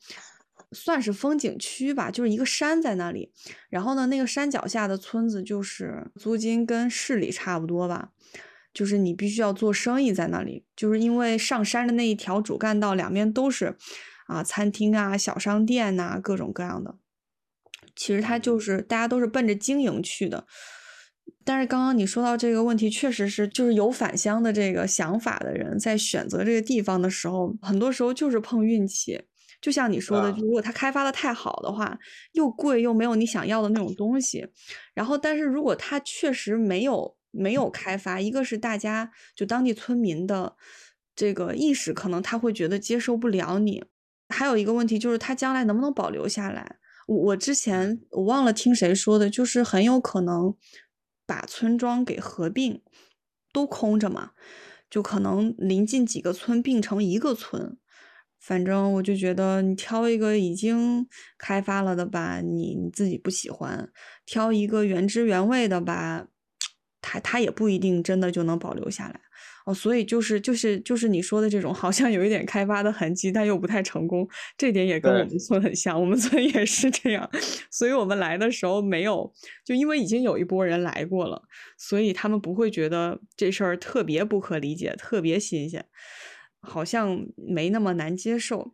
[0.74, 3.32] 算是风景区吧，就是一个山在那里。
[3.70, 8.10] 然后呢，那个山脚下的村子就是租金跟市里差不多吧，
[8.74, 13.78] 就是你必须要做生意在那里，就是因为上山的那一条主干道两边都是。
[14.26, 16.96] 啊，餐厅啊，小商店呐、啊，各种各样的。
[17.94, 20.48] 其实它就是大家都是奔着经营去的。
[21.44, 29.22] 但是刚刚你说到这个问题，确实是就是有返乡的这个想法的人，在选择这个地方的时候，很多时候就是碰运气。
[29.64, 31.98] 就像你说的，啊、如果它开发的太好的话，
[32.34, 34.46] 又贵又没有你想要的那种东西。
[34.94, 40.58] 然后，但是如果它确实没有没有开发，一个是大家就当地村民的
[41.16, 43.86] 这个意识，可能他会觉得接受不了你。
[44.28, 46.80] 还有一个问题就是，它将来能不能保留下来？
[47.08, 50.54] 我我之前我忘了听谁说的，就是很有可能
[51.26, 52.82] 把村庄给合并，
[53.54, 54.32] 都空着嘛，
[54.90, 57.78] 就可能临近几个村并成一个村。
[58.46, 63.88] 反正我就觉得，你挑一个已经开发了的吧，你你自己不喜欢；
[64.26, 66.28] 挑一个原汁原味的吧，
[67.02, 69.22] 它它也不一定真的就能保留下来。
[69.66, 74.28] 哦，所以就是就是就是你说的这种， 好像有一点开发的痕迹，但又不太成功，
[74.58, 77.30] 这点也跟我们村很像，我们村也是这样。
[77.72, 81.42] 所以我们来的时候没有，就因为已经有一波人来过了，
[81.78, 85.86] 所以他们不会觉得这事儿特别不可理解，特别新鲜。
[86.66, 88.74] 好像没那么难接受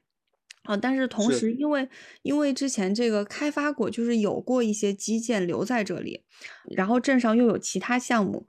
[0.63, 1.89] 啊，但是同时，因为
[2.21, 6.23] 因为之前这个开发过，就是有过一些基建留在这里，
[6.75, 8.45] 然后镇上又有其他项目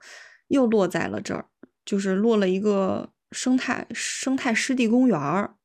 [0.47, 1.47] 又落在了这儿，
[1.83, 5.55] 就是落了一个生态生态湿地公园儿，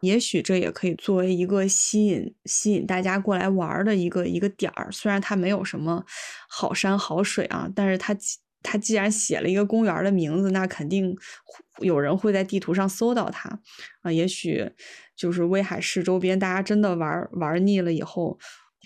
[0.00, 4.92] 也许这也可以作为一个吸引吸引大家过来玩的一个一个点儿。
[4.92, 6.04] 虽然它没有什么
[6.48, 8.16] 好山好水啊，但是它。
[8.62, 11.16] 他既然写了一个公园的名字，那肯定
[11.78, 13.60] 有人会在地图上搜到它
[14.02, 14.12] 啊。
[14.12, 14.70] 也许
[15.16, 18.38] 就是威海市周边，大家真的玩玩腻了以后，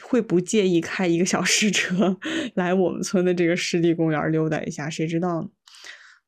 [0.03, 2.17] 会不介意开一个小时车
[2.55, 5.51] 来我们村的这个湿地公园溜达一下，谁知道？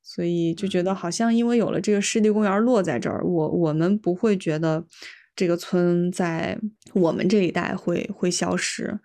[0.03, 4.87] 所以就觉得好像因为有了这个湿地公园落在这儿，我我们不会觉得
[5.35, 6.59] 这个村在
[6.95, 8.99] 我们这一代会会消失。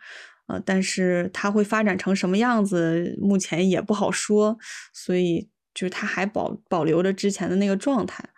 [0.51, 4.57] 呃，但是它会发展成什么样子，目前也不好说，
[4.91, 8.29] 所以就是它还保保留着之前的那个状态，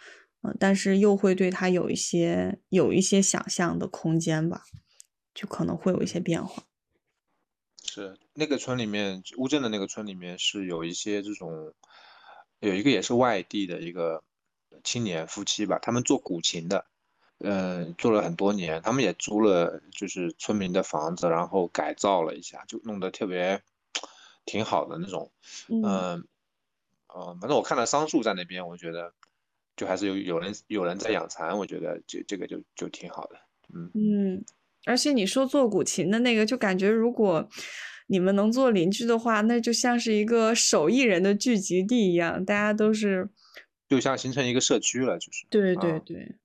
[0.42, 4.62] 呃，但是又会对它有一些有一些想象的空间吧，
[5.34, 6.64] 就可能会有一些变化。
[7.84, 11.74] 是那个村里面，乌镇的那个村里面是有一些这种，
[12.60, 14.24] 有一个也是外地的一个
[14.84, 16.86] 青年夫妻吧，他们做古琴的。
[17.44, 23.62] 嗯，做了很多年，他们也租了就是村民的房子，然后改造了一下，就弄得特别
[24.46, 25.30] 挺好的那种。
[25.68, 25.84] 嗯，
[27.08, 29.14] 呃，反正我看到桑树在那边，我觉得
[29.76, 33.36] 就还是有有人有人在养蚕，我觉得这这个就就挺好的。
[33.74, 34.46] 嗯嗯，
[34.86, 37.50] 而且你说做古琴的那个，就感觉如果
[38.08, 43.30] 你们能做邻居的话，那就像是一个手艺人的聚集地一样，大家都是
[43.90, 45.46] 就像形成一个社区了，就是。
[45.50, 46.36] 对对对。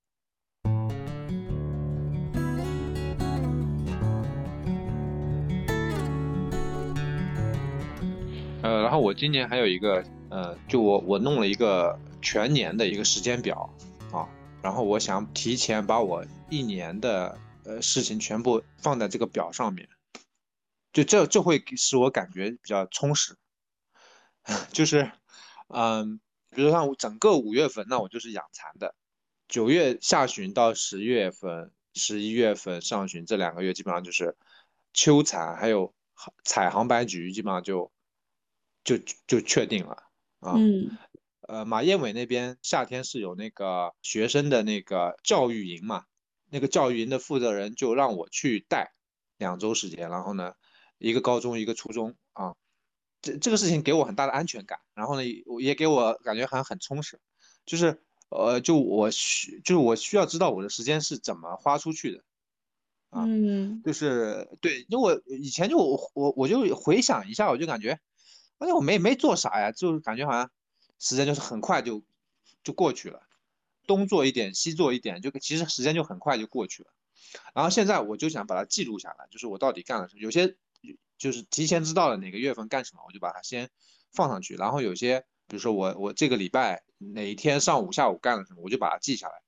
[8.88, 13.68] 然后我今年还有一个，呃，就我我弄了一个全年的一个时间表
[14.11, 14.27] 啊，
[14.62, 19.87] 然后我想提前把我一年的呃事情全部放在这个表上面，
[20.90, 23.37] 就这这会使我感觉比较充实，
[24.72, 25.12] 就是，
[25.66, 28.94] 嗯，比如像整个五月份，那我就是养蚕的，
[29.48, 34.35] 九月下旬到十月份、十一月份上旬这两个月基本上就是
[34.94, 35.92] 秋蚕，还有
[36.42, 37.92] 采杭白菊，基本上就。
[38.88, 38.96] 就
[39.27, 40.05] 就确定了
[40.40, 40.96] 啊，嗯，
[41.42, 46.07] 呃，马彦伟那边夏天是有那个学生的那个教育营嘛，
[46.48, 48.94] 那个教育营的负责人就让我去带
[49.37, 50.55] 两周时间，然后呢，
[50.96, 52.55] 一个高中一个初中啊，
[53.20, 55.22] 这这个事情给我很大的安全感，然后呢，
[55.61, 57.20] 也给我感觉还很充实，
[57.66, 62.24] 就是呃，就我需就是我需要知道我的时间是怎么花出去的，
[63.11, 68.01] 啊，嗯，就是对，因为我以前就我我我就回想一下，我就感觉。
[68.59, 70.51] 而且我没没做啥呀，就是感觉好像
[70.99, 72.03] 时间就是很快就
[72.62, 73.23] 就过去了，
[73.87, 76.90] 东做一点西做一点，就其实时间就很快就过去了。
[77.55, 80.21] 然后现在我就想把它记录下来，就是我到底干了什么。
[80.21, 80.57] 有些
[81.16, 83.71] 就是提前知道了哪个月份干什么，我就把它先
[84.12, 84.55] 放上去。
[84.57, 89.42] 然后有些比如说我我这个礼拜哪一天上午下午干了什么，我就把它记下来。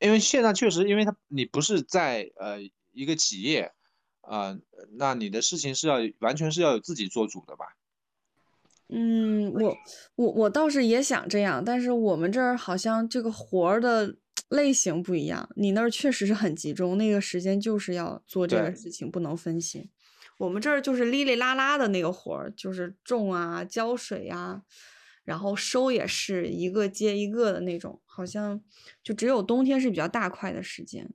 [0.00, 2.58] 因为现在确实，因为他你不是在呃
[2.90, 3.72] 一个企业
[4.22, 4.58] 啊，
[4.92, 7.76] 那你的事情是要完全是要有自己做主的吧。
[8.90, 9.76] 嗯，我
[10.16, 14.16] 我我倒是也想这样，但是我们这儿好像这个活儿的
[14.50, 15.48] 类型不一样。
[15.56, 19.90] 你那儿确实是很集中，那个时间就是要做这个事情，不能分心。
[20.38, 24.62] 我们这儿就是哩哩啦啦的那个活儿，就是种啊、浇水呀，
[25.24, 28.60] 然后收也是一个接一个的那种，好像
[29.02, 31.10] 就只有冬天是比较大块的时间。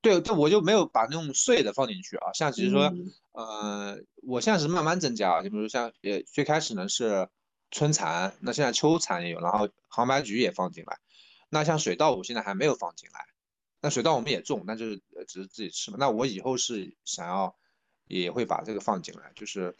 [0.00, 2.92] 对，这我就没有把那种碎的放进去啊，像只是说，
[3.32, 7.28] 呃，我现在是慢慢增加，就比如像呃最开始呢是
[7.72, 10.98] 春蚕，那现在秋蚕也有，然后杭白菊也放进来，
[11.48, 13.26] 那像水稻我现在还没有放进来，
[13.80, 17.56] 那水稻我们也种，那就是只是自己吃嘛，那我以后是想要
[18.06, 19.74] 也会把这个放进来，就是，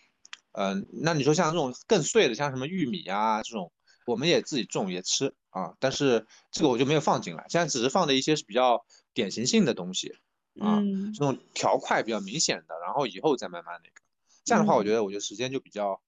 [0.51, 3.71] 嗯，那你说像这种更碎的，像什么玉米啊这种，
[4.05, 8.85] 我们也自己种也吃啊，但是这个我就没有放进来，现在只是放的一些是比较。
[9.19, 10.15] 典型性的东西，
[10.61, 14.01] 啊，嗯这种条块比较明显的，然后以后再慢慢那个。
[14.45, 16.01] 这样的话，我觉得我觉得时间就比较，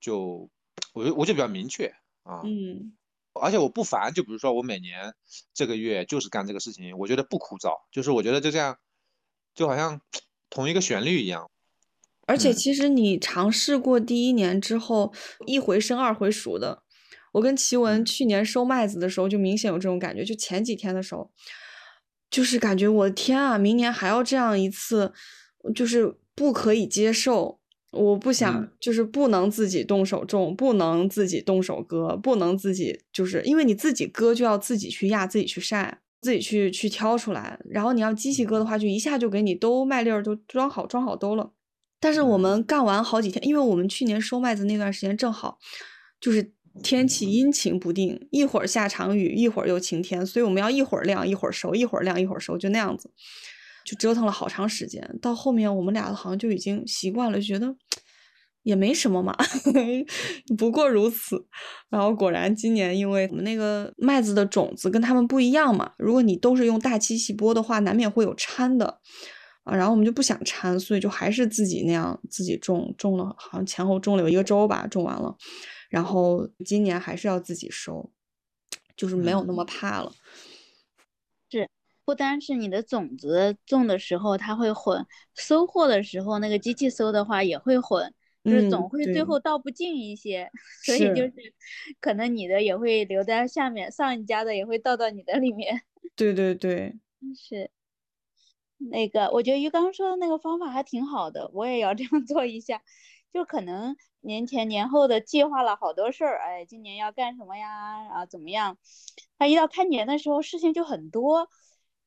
[0.00, 0.48] 就
[0.92, 2.92] 我就我就比较明确啊，嗯
[3.34, 5.14] 而且我不烦，就比如说我每年
[5.52, 8.78] 这个月就是干这个事情，我觉得不枯燥，就是我觉得就这样，
[9.52, 10.00] 就好像
[10.48, 11.50] 同一个旋律一样。
[12.28, 15.12] 而且嗯其实你尝试过第一年之后，
[15.44, 16.84] 一回生二回熟的。
[17.32, 20.24] 我跟奇文嗯去年收麦子的时候，就明显有这种感觉。
[20.24, 21.30] 就前几天的时候，
[22.30, 25.12] 就是感觉我的天啊，明年还要这样一次，
[25.74, 27.58] 就是不可以接受。
[27.90, 37.58] 我不想，嗯就是不能自己动手种，不能自己动手割，不能自己，就是因为你自己割就要自己去压，自己去晒，自己去去挑出来。
[37.70, 41.50] 然后你要机器割的话，就一下就给你都麦粒儿都装好装好兜了。
[41.98, 45.58] 但是我嗯们干完好几天，因为我们去年收麦子那段时间正好
[46.20, 53.10] 就是天气阴晴不定，一会儿下场雨，一会儿又晴天，所以我们要一会儿晾一会儿收，一会儿晾一会儿收，就那样子，
[53.84, 55.18] 就折腾了好长时间。
[55.20, 57.76] 到后面我们俩好像就已经习惯了，觉得
[58.62, 59.36] 也没什么嘛，
[60.56, 61.46] 不过如此。
[61.90, 69.00] 然后果然今年因为我们那个麦子的种子跟他们不一样嘛，如果你都是用大机器播的话，难免会有掺的。
[69.64, 75.36] 啊，然后我们就不想掺，所以就还是自己那样自己种，种了好像前后种了有一个周吧，种完了，
[75.88, 78.10] 然后今年还是要自己收，
[78.96, 80.12] 就是没有那么怕了。
[81.50, 81.68] 是
[82.04, 88.12] 不单是你的种子种的时候它会混，收获的时候那个机器收的话也会混，
[88.44, 90.50] 就是嗯总会最后倒不进一些，
[90.84, 91.54] 所以就是是
[92.00, 95.82] 可能你的也会留在下面，上一家的也会倒到你的里面。
[96.16, 96.96] 对对对，
[97.36, 97.70] 是，
[98.78, 102.82] 那个我觉得鱼缸说的那个方法还挺好的，我也要这样做一下。
[103.32, 108.02] 就可能年前年后的计划了好多事儿，哎，今年要干什么呀？
[108.08, 108.78] 然后怎么样？
[109.38, 111.48] 他一到开年的时候，事情就很多，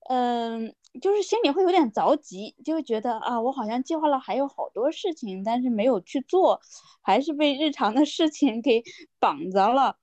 [0.09, 6.59] 嗯，就是心里会有点着急，就觉得啊，我好像计划了还有好多事情，但是没有去做，
[7.01, 8.83] 还是被日常的事情给
[9.19, 9.97] 绑着了。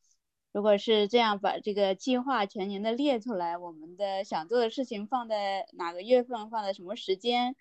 [0.52, 7.54] 如果是这样把这个计划全年的列出来，我们的想做的事情放在哪个月份，放在什么时间，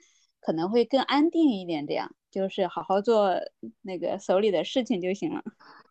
[0.48, 1.86] 可能会更安定一点。
[1.86, 3.34] 这样就是好好做
[3.82, 5.44] 那个手里的事情就行了。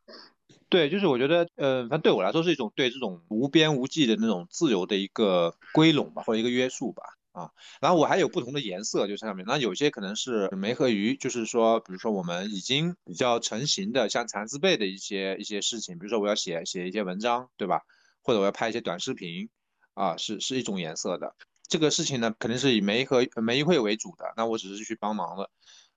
[0.70, 7.50] 对，就是我觉得，呃，反正对我来说是一种对这种无边无际的那种自由的一个归拢吧，或者一个约束吧，啊。
[7.82, 17.82] 然后我还有不同的颜色，就上面，那有些可能是梅和鱼，就是说，比如说我们已经比较成型的，像蚕丝被的一些一些事情，比如说我要写写一些文章，对吧？
[18.22, 19.50] 或者我要拍一些短视频，
[19.92, 21.34] 啊，是是一种颜色的。
[21.68, 25.50] 这个事情呢，肯定是以梅和梅会为主的，那我只是去帮忙了。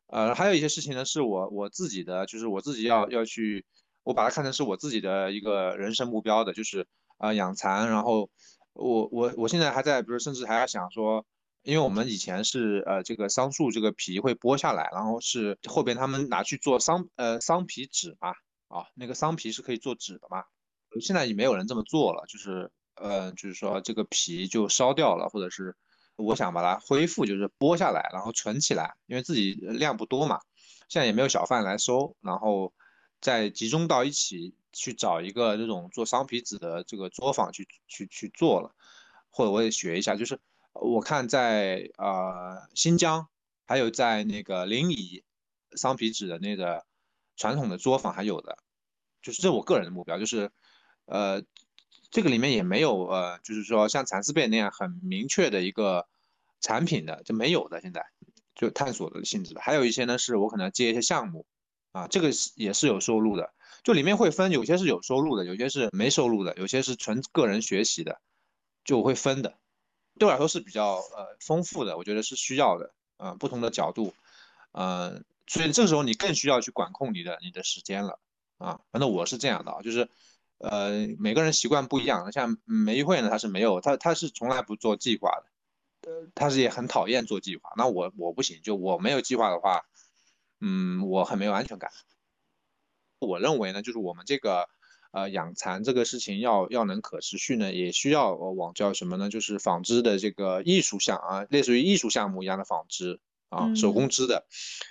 [0.08, 3.66] 呃，还有一些事情呢，是我我自己的，就是我自己要要去。
[4.04, 6.88] 我把它看成是我自己的一个人生目标的，就是、
[7.20, 8.30] 呃、养蚕，然后
[8.74, 11.24] 我我我现在还在，比如甚至还要想说，
[11.62, 18.30] 因为我们以前是呃这个桑树这个皮会剥下来，然后是后边他们拿去做桑呃桑皮纸嘛，
[18.70, 20.46] 啊那个桑皮是可以做纸的嘛，
[21.02, 25.76] 现在已经没有人这么做了，就是呃就是说这个皮就烧掉了，或者是
[26.16, 30.40] 我想把它恢复，就是剥下来然后存起来，因为自己量不多嘛，
[30.88, 32.74] 现在也没有小贩来收，然后。
[33.22, 38.74] 再集中到一起去找一个这种做桑皮纸的这个作坊去去去做了，
[39.30, 40.40] 或者我也学一下，就是
[40.72, 43.28] 我看在呃新疆，
[43.66, 45.24] 还有在那个临沂，
[45.76, 46.86] 桑皮纸的那个
[47.36, 48.58] 传统的作坊还有的，
[49.22, 50.50] 就是这我个人的目标，就是
[51.04, 51.44] 呃
[52.12, 56.08] 这个里面也没有呃就是说像蚕丝被那样很明确的一个
[56.60, 58.06] 产品的就没有的，现在
[58.56, 61.46] 就探索的性质，还有一些呢是我可能接一些项目。
[61.92, 63.52] 啊，这个是也是有收入的，
[63.84, 68.22] 就里面会分，有些是有收入的，有些是没收入的，有些是纯个人学习的，
[68.86, 69.58] 就会分的。
[70.20, 74.14] 对我来说是比较呃丰富的，我觉得是需要的，啊、不同的角度，
[74.74, 78.20] 嗯、所以这个时候你更需要去管控你的你的时间了，
[78.60, 80.10] 啊，反正我是这样的啊，就是
[80.60, 89.82] 呃每个人习惯不一样，像梅玉慧呢，他是没有，他他是从来不做计划的，呃，他是也很讨厌做计划，那我我不行，就我没有计划的话。
[90.62, 91.90] 嗯，我很没有安全感。
[93.20, 94.68] 我认为呢，就是我们这个
[95.12, 99.30] 呃养蚕这个事情要要能可持续呢，也需要往叫什么呢？
[99.30, 104.48] 就是纺织的这个艺术项啊，类似于艺术项目一样的纺织啊，手工织的。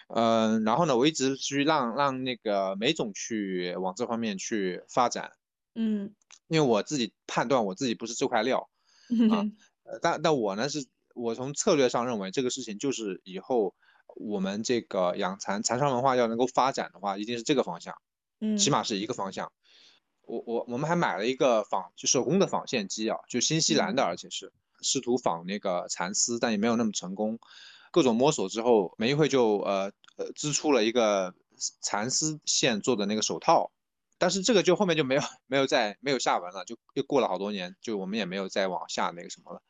[0.09, 5.33] 嗯、呃，然后呢，我一直去让让那个梅总去往这方面去发展。
[5.79, 6.14] 嗯，
[6.49, 8.68] 因为我自己判断我自己不是这块料
[9.31, 9.47] 啊，
[10.03, 13.74] 但但我呢是，我从策略上认为这个事情就是以后。
[14.16, 17.95] 我们这个养蚕蚕商文化要能够发展的话，一定是这个方向，
[18.41, 19.53] 嗯，起码是一个方向。
[20.22, 27.39] 我我我们还买了一个纺就手工的纺线机啊，就新西兰的，而且是试图仿那个蚕丝，但也没有那么成功。
[27.93, 31.35] 各种摸索之后，没一会就呃呃织出了一个
[31.81, 33.70] 蚕丝线做的那个手套，
[34.19, 39.62] 但是这个就后面就没有 没有再没有下文了，就又过了好多年，就我们也没有再往下那个什么了。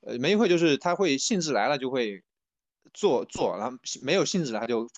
[0.00, 2.22] 呃，梅会就是他会兴致来了就会
[2.94, 4.88] 做做，然后没有兴致了他就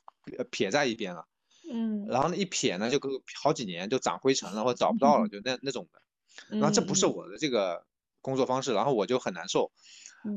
[0.51, 1.27] 撇在一边了。
[1.71, 3.01] 嗯，然后呢一撇呢就
[3.43, 6.03] 好几年就长灰尘了或者找不到了，就那那种的。
[6.49, 7.85] 然后这不是我的这个
[8.21, 9.73] 工作方式，然后我就很难受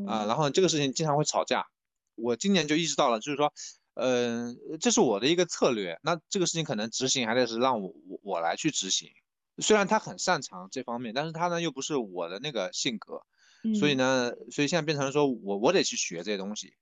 [0.07, 0.25] 啊。
[0.25, 1.67] 然后这个事情经常会吵架。
[2.15, 3.53] 我今年就意识到了，就是说，
[4.01, 5.99] 嗯，这是我的一个策略。
[6.01, 9.11] 那这个事情可能执行还得是让我我我来去执行。
[9.59, 13.21] 虽然他很擅长这方面，但是他呢又不是我的那个性格，
[13.79, 16.73] 所以呢，所以现在变成说我我得去学这些东西，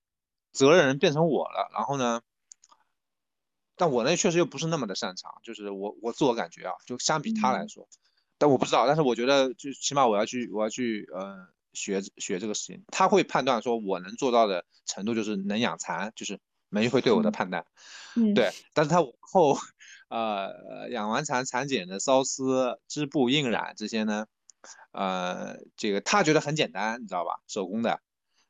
[0.54, 1.70] 责任人变成我了。
[1.74, 2.22] 然后呢，
[3.76, 7.88] 但我呢确实又不是那么的擅长，就是我我自我感觉啊，就相比他来说，
[8.38, 11.48] 但我不知道，但是我觉得就起码我要去我要去呃。
[11.72, 16.40] 学学这个事情，他会判断说我能做到的程度就是能养蚕，就是
[16.70, 17.66] 梅会对我的判断，
[18.16, 18.52] 嗯，对。
[18.74, 19.58] 但是他往后，
[20.08, 24.28] 呃，养完蚕蚕茧的缫丝、织布、印染这些呢，
[24.92, 27.42] 呃，这个他觉得很简单，你知道吧？
[27.48, 28.00] 手工的，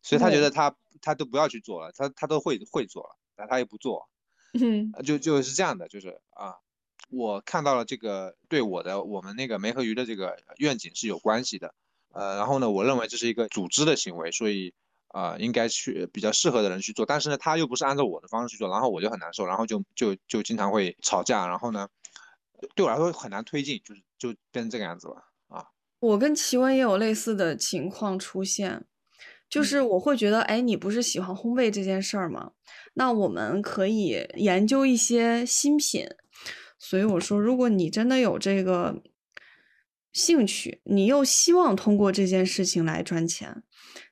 [0.02, 4.10] 所以他觉得他他都不要去做了，他他都会会做了，但他又不做，
[4.54, 6.56] 嗯，就就是这样的，就是啊，
[7.10, 11.74] 我看到了这个对我的我们那个梅和鱼的这个愿景是有关系的。
[12.12, 14.74] 呃，然后呢，我认为这是一个组织的行为，所以
[15.10, 17.06] 啊，应该去比较适合的人去做。
[17.06, 21.88] 但是呢，他又不是按照我的方式去做，然后我就很难受，然后就就就经常会吵架，然后呢，
[22.76, 25.16] 对我来说很难推进，就是就变成这个样子了
[25.48, 25.66] 啊。
[26.00, 28.86] 我跟奇文也有类似的情况出现，
[29.50, 32.52] 就是我会觉得，哎，你不是喜欢烘焙这件事儿吗？
[32.94, 36.08] 那我们可以研究一些新品。
[36.78, 39.02] 所以我说，如果你真的有这个。
[40.12, 43.62] 兴趣，你又希望通过这件事情来赚钱，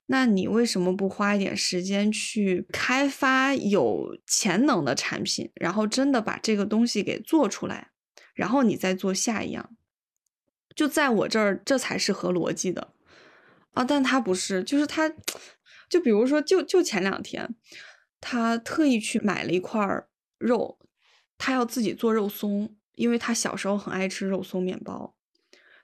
[0.07, 7.91] 那你为什么不花一点时间去开发有潜能的产品，然后真的把这个东西给做出来，
[8.33, 9.75] 然后你再做下一样？
[10.75, 12.93] 就在我这儿，这才是合逻辑的
[13.71, 13.83] 啊！
[13.83, 15.11] 但他不是，就是他，
[15.89, 17.55] 就比如说，就就前两天，
[18.21, 20.05] 他特意去买了一块
[20.37, 20.77] 肉，
[21.37, 25.15] 他要自己做肉松，因为他小时候很爱吃肉松面包。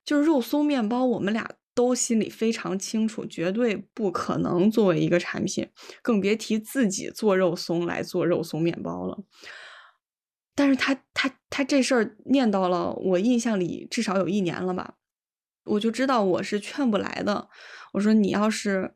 [0.06, 5.70] 就是肉松面包，我们俩都心里非常清楚，绝对不可能作为一个产品，
[6.02, 9.24] 更别提自己做肉松来做肉松面包了。
[10.56, 14.96] 但是他他他这事儿念叨了，我印象里至少有一年了吧，
[15.66, 17.50] 我就知道我是劝不来的。
[17.94, 18.94] 我说你要是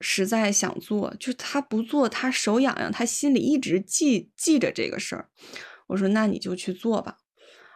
[0.00, 5.28] 实在想做，就他不做，他手痒痒，他心里一直记记着这个事儿。
[5.88, 7.18] 我说那你就去做吧。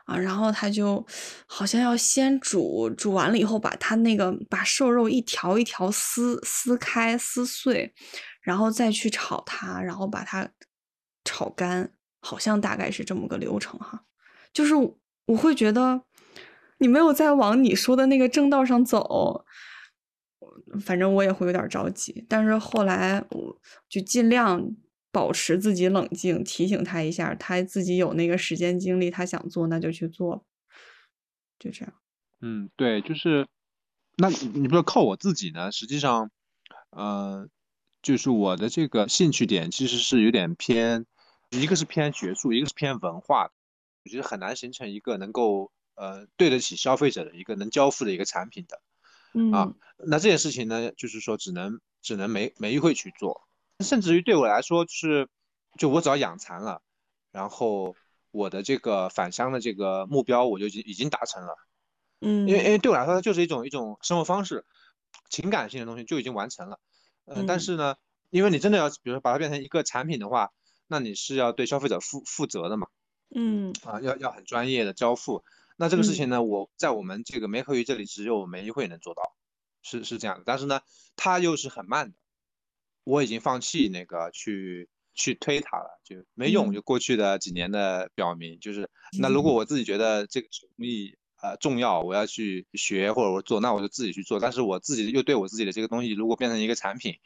[0.05, 1.05] 啊，然后他就
[1.47, 7.95] 好像要先煮，煮完了以后，把他那个把瘦肉一条一条撕撕开撕碎，
[8.43, 10.49] 然后再去炒它，然后把它
[11.25, 11.91] 炒干，
[12.21, 14.05] 好像大概是这么个流程哈。
[14.53, 16.03] 就是我会觉得
[16.79, 19.45] 你没有在往你说的那个正道上走，
[20.85, 24.77] 反正我也会有点着急，但是后来我就尽量。
[25.15, 30.45] 保持自己冷静，提醒他一下，他自己有那个时间精力，他想做那就去做，
[31.61, 31.95] 就这样。
[32.41, 33.47] 嗯，对，就是，
[34.17, 35.71] 那你不是靠我自己呢？
[35.71, 36.33] 实际上，
[36.91, 37.49] 呃，
[38.03, 41.07] 就是我的这个兴趣点其实是有点偏，
[41.51, 43.53] 一个是偏学术，一个是偏文化，
[44.05, 48.81] 我觉得很难形成一个能够呃对得起消费者的一个能交付的一个产品的。
[49.35, 49.53] 嗯。
[49.53, 53.44] 啊，那这件事情呢，就是说只能只能没没会去做。
[53.81, 55.29] 甚至于对我来说，就是，
[55.79, 56.83] 就我只要养蚕了，
[57.33, 57.97] 然后
[58.31, 61.57] 我的这个返乡的这个目标，我就已经已经达成了。
[62.21, 64.65] 嗯，因为因为对我来说，它就是一种一种生活方式，
[65.29, 66.79] 情感性的东西就已经完成了。
[67.27, 67.97] 嗯，但是呢，
[68.31, 70.53] 因为你真的要，比如说把它变成一个产品的话，
[70.87, 72.87] 那你是要对消费者负负责的嘛。
[73.35, 75.43] 嗯，啊，要要很专业的交付。
[75.77, 79.35] 那这个事情呢，我在我们这个梅和鱼这里只有梅一会能做到，
[79.83, 80.45] 是是这样的。
[80.47, 80.83] 但是呢，
[81.17, 82.17] 它又是很慢的。
[83.05, 86.73] 我已经放弃那个去去推它了，就没用。
[86.73, 88.91] 就过去的几年的表明，就是
[89.21, 94.41] 那如果我自己觉得这个手工艺呃重要，我要去学或者我做，那我就自己去做。
[94.41, 97.17] 但是我自己又对我自己的这个东西，如果变成一个产品，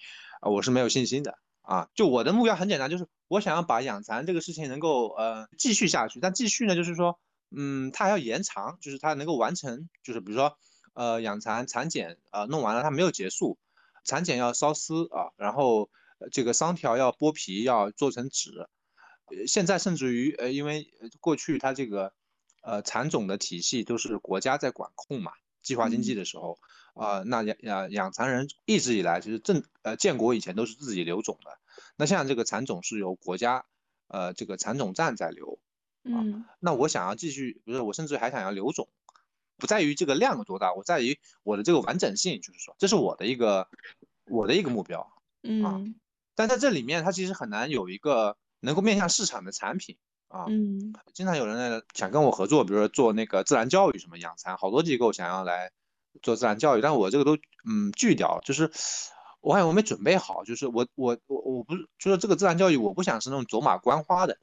[0.41, 1.89] 啊，我是没有信心的啊。
[1.95, 6.18] 就我的目标很简单，就是我想要把养蚕这个事情能够呃继续下去。
[6.20, 7.20] 但继续呢，就是说，
[7.57, 10.59] 嗯，它还要延长，就是它能够完成，就是比如说
[10.95, 13.57] 呃养蚕蚕茧呃弄完了，它没有结束。
[14.09, 15.91] 蚕茧要烧丝啊，然后
[16.33, 18.67] 这个桑条要剥皮，要做成纸。
[19.47, 20.91] 现在甚至于呃，因为
[21.21, 22.15] 过去它这个
[22.63, 25.33] 呃蚕种的体系都是国家在管控嘛，
[25.63, 26.59] 计划经济的时候
[26.95, 31.59] 啊，那养养养蚕人一直以来其实正呃建国以前都是自己留种的，
[31.97, 33.67] 那现在这个蚕种是由国家
[34.07, 35.59] 呃这个蚕种站在留，
[36.05, 36.47] 嗯。
[36.59, 38.89] 那我想要继续，不是我甚至还想要留种，
[39.59, 43.69] 不在于这个量有多大，我在于我的这个完整性，就是说这是我的一个
[44.25, 45.13] 我的一个目标。
[45.43, 45.95] 嗯
[46.35, 49.97] 但在这里面，它其实很难有一个能够面向市场的产品
[50.29, 50.47] 啊。
[50.49, 55.73] 嗯经常有人呢想跟我合作，比如说做那个自然教育什么养蚕，好多机构想要来
[56.23, 57.37] 做自然教育，但我这个都
[57.69, 58.71] 嗯拒掉了，就是
[59.41, 64.39] 我感觉我没准备好，就是我我我我不是就是这个自然教育，我不想是那种走马观花的，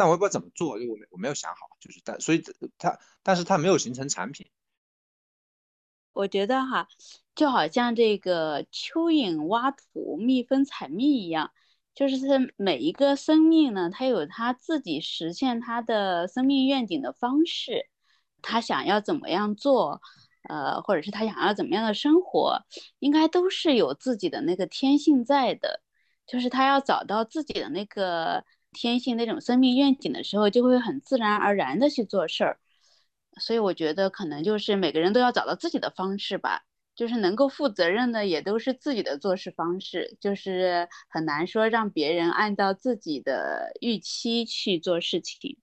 [0.00, 2.42] 但我也不知道怎么做，就我没我没有想好，就是但所以
[2.78, 4.48] 它但是它没有形成产品，
[6.14, 6.88] 我觉得哈，
[7.34, 11.52] 就好像这个蚯蚓挖土、蜜蜂采蜜一样，
[11.94, 17.90] 就是它每一个生命呢，它有它自己实现它的生命愿景的方式，
[18.40, 20.00] 它想要怎么样做，
[20.48, 22.62] 呃，或者是它想要怎么样的生活，
[23.00, 25.82] 应该都是有自己的那个天性在的，
[26.26, 28.42] 就是它要找到自己的那个
[28.72, 32.58] 天性那种生命愿景的时候，就会很自然而然的去做事儿。
[33.40, 36.62] 所以我觉得可能就是每个人都要找到自己的方式吧，
[36.94, 45.56] 就是能够负责任的也都是自己的做事方式，就是很难说让别人按照自己的预期去做事情。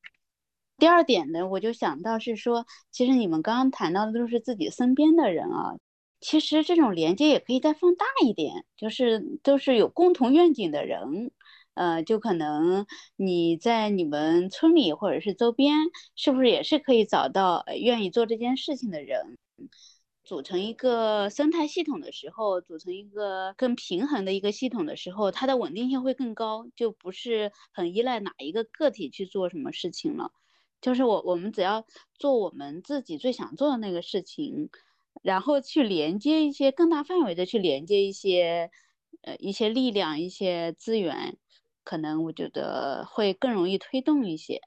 [0.77, 5.75] 第二点呢，我就想到是说，其实你们刚刚谈到的都是自己身边的人啊，
[6.21, 11.31] 其实这种连接也可以再放大一点，就是都是有共同愿景的人。
[11.77, 15.75] 呃，就可能你在你们村里或者是周边，
[16.15, 19.37] 是不是也是可以找到愿意做这件事情的人，
[20.23, 30.31] 组成一个生态系统的时候，组成一个更平衡的一个系统的时候，它的稳定性会更高，就不是很依赖哪一个个体去做什么事情了。
[30.81, 31.85] 就是我我们只要
[32.19, 34.69] 做我们自己最想做的那个事情，
[35.21, 38.69] 然后去连接一些更大范围的去连接一些
[39.21, 41.37] 呃一些力量、一些资源。
[41.87, 44.59] 可能我觉得会更容易推动一些。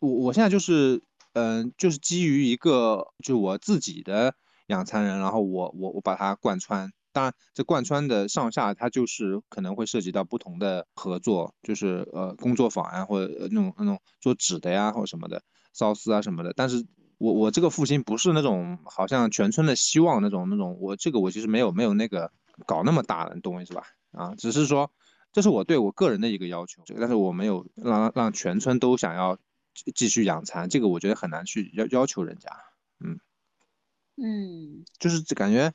[0.00, 1.04] 我我现在就是，
[1.34, 4.34] 嗯、就是基于一个就我自己的
[4.66, 6.90] 养蚕人，然后我我我把它贯穿。
[7.12, 15.40] 当然，这贯穿的上下，它就是可能会涉及到不同的合作，就是呃工作坊啊，或者那种那种做纸的呀，或者什么的
[15.72, 16.52] 缫丝啊什么的。
[16.56, 16.84] 但是
[17.18, 22.32] 我我这个复兴不是那种好像全村的希望那种那种，我这个我其实没有没有那个
[22.66, 23.84] 搞那么大的，你懂我意思吧？
[24.12, 24.90] 啊，只是说
[25.32, 29.38] 这是我对我个人的一个要求，这个但是我没有让让全村都想要
[29.72, 32.50] 继继续养蚕，这个我觉得很难去要要求人家，
[32.98, 33.20] 嗯，
[34.16, 35.72] 嗯，就是感觉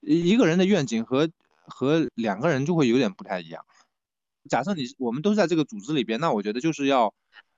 [0.00, 1.28] 一一个人的愿景和
[1.66, 3.66] 和两个人就会有点不太一样。
[4.48, 7.12] 假设你我们都是在这个组织里边，那我觉得就是要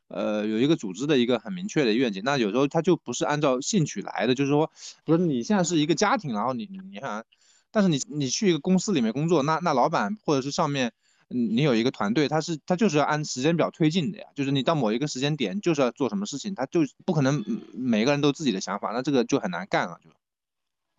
[0.08, 2.22] 呃有一个组织的一个很明确的愿景。
[2.24, 4.72] 那有时候他就不是按照兴趣来的，就是说，
[5.04, 7.24] 比如你现在是一个家庭，然后你你你看，
[7.70, 10.92] 但是你你去一个公司里面工作，那那老板或者是上面。
[11.30, 20.10] 嗯你有一个团队，他是他就是要按时间表推进的呀，就是你到某一个时间点就是要做什么事情，他就不可能嗯每个人都自己的想法，那这个就很难干了，就，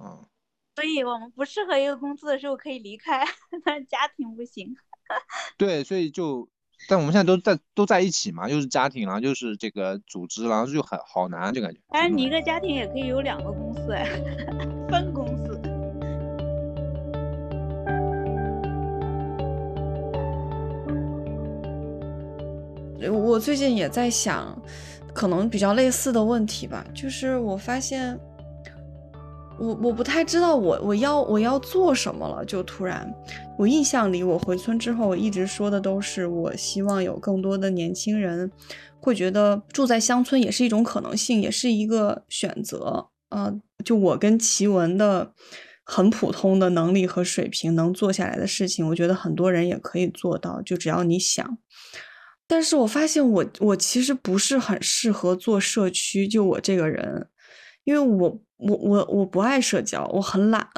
[0.03, 0.25] 嗯，
[0.75, 3.25] 所以我们不适合一个公司的时候可以离开，
[3.63, 4.75] 但是家庭不行。
[5.57, 6.49] 对，所以就，
[6.89, 11.79] 但我们现在都在都在一起嘛，又是家庭，然后又是这个组织，然后就很好难，就感觉。
[11.89, 14.03] 但是你一个家庭也可以有两个公司哎，
[23.09, 24.57] 我最近也在想，
[25.13, 28.19] 可能比较类似的问题吧，就是我发现，
[29.59, 33.09] 我我不太知道我我要我要做什么了，就突然，
[33.57, 38.51] 我印象里我回村之后，我一直说的都是我希望有更多的年轻人
[38.99, 43.07] 会觉得住在乡村也是一种可能性，也是一个选择。
[43.29, 43.53] 呃，
[43.83, 45.33] 就我跟奇文的
[45.83, 51.57] 很普通的能力和水平能做下来的事情，我觉得很多人也可以做到，就只要你想。
[52.47, 57.27] 但是我发现我我其实不是很适合做社区，就我这个人，
[57.83, 60.69] 因为我我我我不爱社交，我很懒。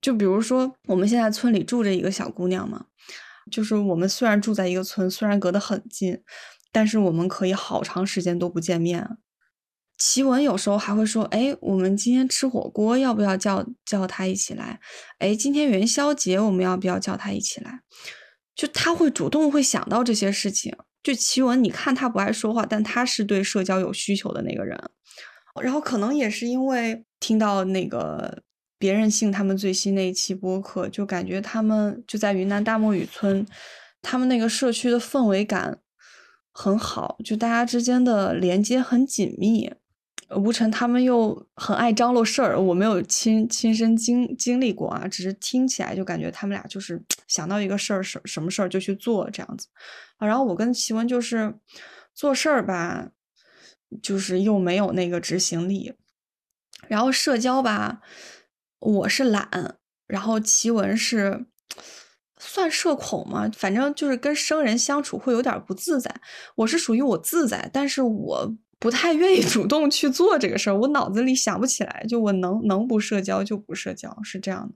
[0.00, 2.84] 就比如说我们现在村里住着一个小姑娘嘛，
[3.50, 6.22] 就是我们虽然住在一个村，虽然隔得很近，
[6.70, 9.18] 但是我们可以好长时间都不见面。
[9.96, 14.78] 奇文有时候还会说：“哎，我们今天吃火锅，要不要叫叫她一起来？
[15.18, 17.80] 哎，今天元宵节，我们要不要叫她一起来？”
[18.58, 20.76] 就他会主动会想到这些事情。
[21.00, 24.76] 就奇文，你看他不爱说话，但他是对社交有需求的那个人。
[25.62, 28.42] 然后可能也是因为听到那个
[28.78, 33.46] 别人信他们最新那一期播客，就感觉他们就在云南大漠雨村，
[34.02, 35.78] 他们那个社区的氛围感
[36.50, 39.72] 很好，就大家之间的连接很紧密。
[40.36, 49.68] 吴晨他们又很爱张罗事儿，我没有亲亲身经经历过啊，只是听起来就感觉他们俩就是想到一个事儿什什么事儿就去做这样子
[50.18, 50.26] 啊。
[50.26, 51.54] 然后我跟齐文就是
[52.14, 53.08] 做事儿吧，
[54.02, 55.94] 就是又没有那个执行力，
[56.88, 58.02] 然后社交吧，
[58.80, 61.46] 我是懒，然后齐文是
[62.36, 66.20] 算社恐嘛，反正就是跟生人相处会有点不自在。
[66.56, 68.54] 我是属于我自在，但是我。
[68.78, 74.74] 不太愿意 主动去做这个事儿，我脑子里想不起来，就我能能不社交就不社交，是这样的。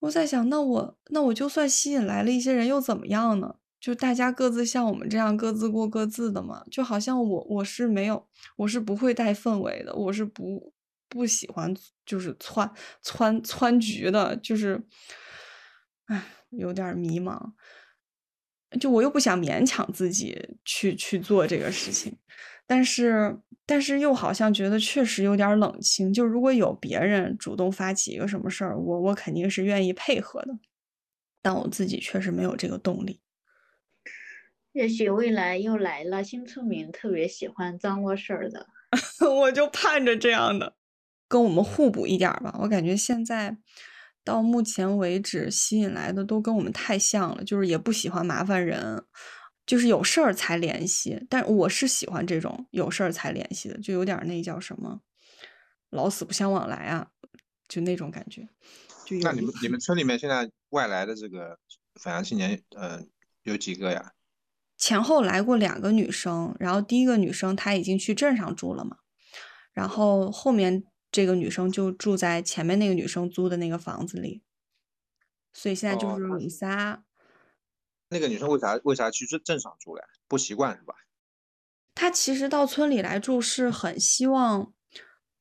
[0.00, 3.54] 我在想，那我那我就算吸引来了一些人又怎么样呢？
[3.80, 10.72] 就大家各自像我们这样各自过各自的嘛，就好像我我是没有，我是不会带氛围的，我是不
[11.08, 11.74] 不喜欢
[12.06, 12.70] 就是窜
[13.02, 14.82] 窜窜局的，就是
[16.06, 17.38] 唉，有点迷茫。
[18.80, 22.16] 就我又不想勉强自己去去做这个事情。
[22.66, 26.12] 但是，但是又好像觉得确实有点冷清。
[26.12, 30.58] 就如果有别人主动发起一个什么事儿，我我肯定是愿意配合的。
[31.42, 33.20] 但我自己确实没有这个动力。
[34.72, 38.66] 也许未来又来了新村民，特别喜欢脏窝事儿的。
[39.40, 40.74] 我就盼着这样的，
[41.28, 42.56] 跟我们互补一点吧。
[42.60, 43.56] 我感觉现在
[44.24, 49.04] 到目前为止吸引来的都跟我们太像了，就是也不喜欢麻烦人。
[49.66, 55.00] 就是有事儿才联系，但我是喜欢这种有事儿才联系的，就有点那叫什么
[55.88, 57.10] 老死不相往来啊，
[57.66, 58.46] 就那种感觉。
[59.06, 61.58] 就那你们你们村里面现在外来的这个
[61.94, 63.02] 返乡青年，呃，
[63.42, 64.12] 有几个呀？
[64.76, 68.98] 前后来过两个女生，然后第一个女生她已经去镇上住了嘛，
[69.72, 74.42] 然后后面这个女生就住在前面那个女生租的那个房子里，
[75.54, 77.02] 所以现在就是我们仨。
[78.08, 80.02] 那个女生为啥为啥去镇镇上住嘞？
[80.28, 80.94] 不习惯是吧？
[81.94, 84.72] 她其实到村里来住是很希望，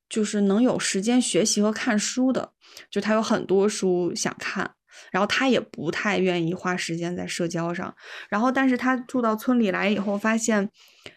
[0.08, 2.54] 就是能有时间学习和看书的。
[2.90, 4.76] 就她有很多书想看，
[5.12, 7.96] 然后她也不太愿意花时间在社交上。
[8.30, 10.70] 然后，但是她住到村里来以后，发现，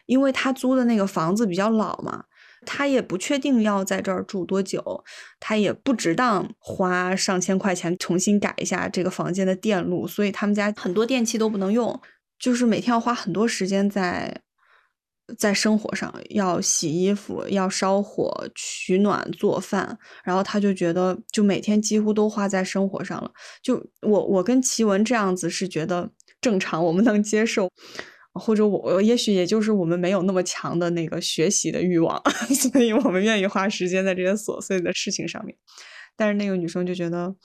[0.07, 2.25] 因为她租的那个房子比较老嘛。
[2.67, 5.05] 他也不确定要在这儿住多久，
[5.41, 11.99] 他也不值当花上千块钱重新改一下这个房间的电路，所以他们家很多电器都不能用，
[12.39, 14.43] 就是每天要花很多时间在
[15.39, 23.31] 在生活上，要洗衣服，要烧火取暖做饭，然后他就觉得就每天几乎都花在生活上了。
[23.63, 26.11] 就我我跟奇文这样子是觉得
[26.41, 27.69] 正常，我们能接受。
[28.39, 32.23] 或者我也许也就是我们没有那么强的那个学习的欲望，
[32.55, 35.57] 所以我们愿意花时间在这些琐碎的事情上面。
[36.17, 37.37] 但是那个女生就觉得，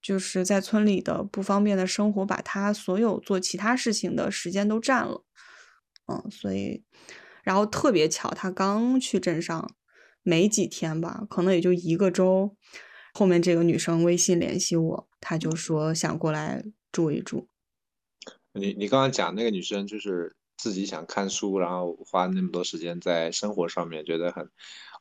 [0.00, 5.24] 就是在村里的不方便的生活，把她所有做其他事情的时间都占了。
[6.06, 6.84] 嗯，所以，
[7.42, 9.74] 然后特别巧，她刚去镇上
[10.22, 12.56] 没几天吧，可能也就一个周。
[13.14, 17.48] 后面这个女生微信联系我，她就说想过来住一住。
[18.54, 24.48] 你你刚刚讲那个女生就是自己想看书，然后花那么多时间在生活上面，觉得很，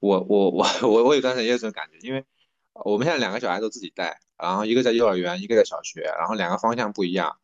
[0.02, 2.26] 我我我 我我有段时间也有这种感觉，因为
[2.74, 7.38] 我们现在两个小孩都自己带，然后一个在幼儿园，一个在小学，然后两个方向不一样，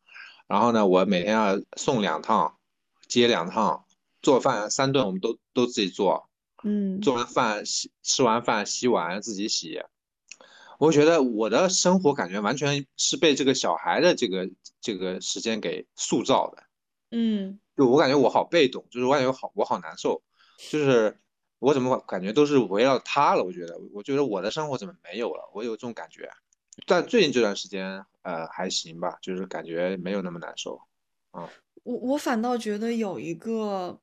[0.48, 2.58] 然后呢，我每天要送两趟，
[3.06, 3.84] 接两趟，
[4.20, 6.28] 做饭三顿我们都都自己做，
[6.64, 9.80] 嗯，做完饭洗吃完饭洗碗自己洗。
[10.80, 14.50] 我觉得我的生活感觉完全是被这个小孩的这个
[14.80, 16.62] 这个时间给塑造的，
[17.10, 20.22] 嗯，就我感觉我好被动，就是我感觉好我好难受，
[20.70, 21.20] 就是
[21.58, 23.44] 我怎么感觉都是围绕他了？
[23.44, 25.50] 我觉得，我觉得我的生活怎么没有了？
[25.52, 26.30] 我有这种感觉，
[26.86, 30.80] 但最近这段时间，呃，还行吧，就是感觉没有那么难受，
[31.32, 31.46] 啊，
[31.82, 34.00] 我我反倒觉得有一个。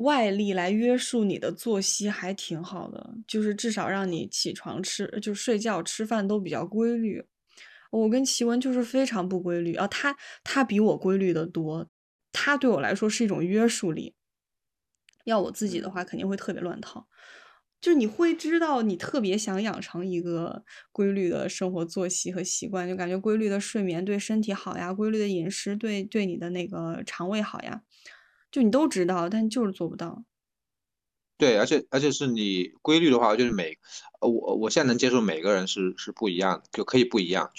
[0.00, 7.24] 外力来约束你的作息还挺好的，就是至少让你起床吃就睡觉吃饭都比较规律。
[7.90, 11.88] 我跟奇文就是非常不规律啊，他他比我规律的多，
[12.32, 14.14] 他对我来说是一种约束力。
[15.24, 17.06] 要我自己的话，肯定会特别乱套。
[17.80, 27.82] 就你会知道，你特别想养成一个规律的生活作息和习惯，就感觉规律的睡眠对身体好呀，规律的饮食对对你的那个肠胃好呀。
[28.50, 30.24] 就你都知道，但就是做不到。
[31.38, 33.78] 对，而且而且是你规律的话，就是每
[34.20, 37.50] 我我现在能接受每个人是是不一样的，就可以不一样。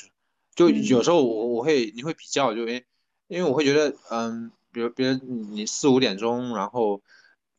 [0.53, 2.85] 就就有时候我我会你会比较，就因为
[3.27, 7.01] 因为我会觉得，嗯，比如比如你四五点钟，然后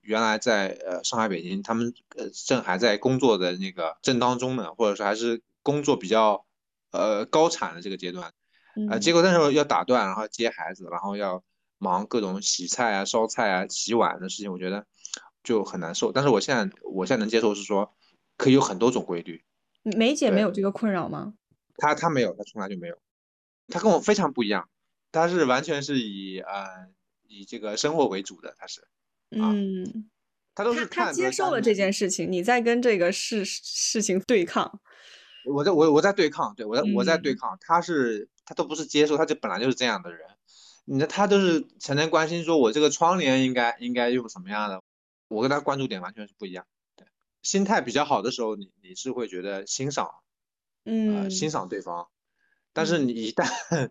[0.03, 6.45] 原来在呃上海、北京，他们呃正还在工作的那个正当中呢，或者说还是工作比较
[6.93, 8.33] 呃高产的这个阶段，
[8.89, 11.43] 啊，结果那时候要打断，然后接孩子，然后要。
[11.83, 14.87] 忙各种洗菜啊、烧菜啊、洗碗的事情，我觉得
[15.43, 16.13] 就很难受。
[16.13, 17.93] 但是我现在我现在能接受是说，
[18.37, 19.43] 可以有很多种规律。
[19.83, 21.35] 梅姐没有这个困扰吗？
[21.77, 22.97] 她她没有，她从来就没有，
[23.67, 24.69] 她跟我非常不一样，
[25.11, 26.87] 她是完全是以呃
[27.27, 28.87] 以这个生活为主的，她是
[29.31, 30.09] 嗯，
[30.55, 34.81] 她都是看着他接受了这件事情，你在跟这个事事情对抗。
[35.45, 40.21] 我在我我在对抗，对我在我在对嗯抗，他是她都不是接受，她就本来就是这样的人，
[40.85, 44.83] 你的他都是成天关心说我这个窗帘应该应该用什么样的，
[45.29, 46.67] 我跟他关注点完全是不一样，
[46.97, 47.07] 对，
[47.43, 50.07] 心态比较好的时候，你你是会觉得欣赏
[50.85, 52.09] 呃嗯，欣赏对方，
[52.73, 53.09] 但是嗯。
[53.09, 53.47] 你一旦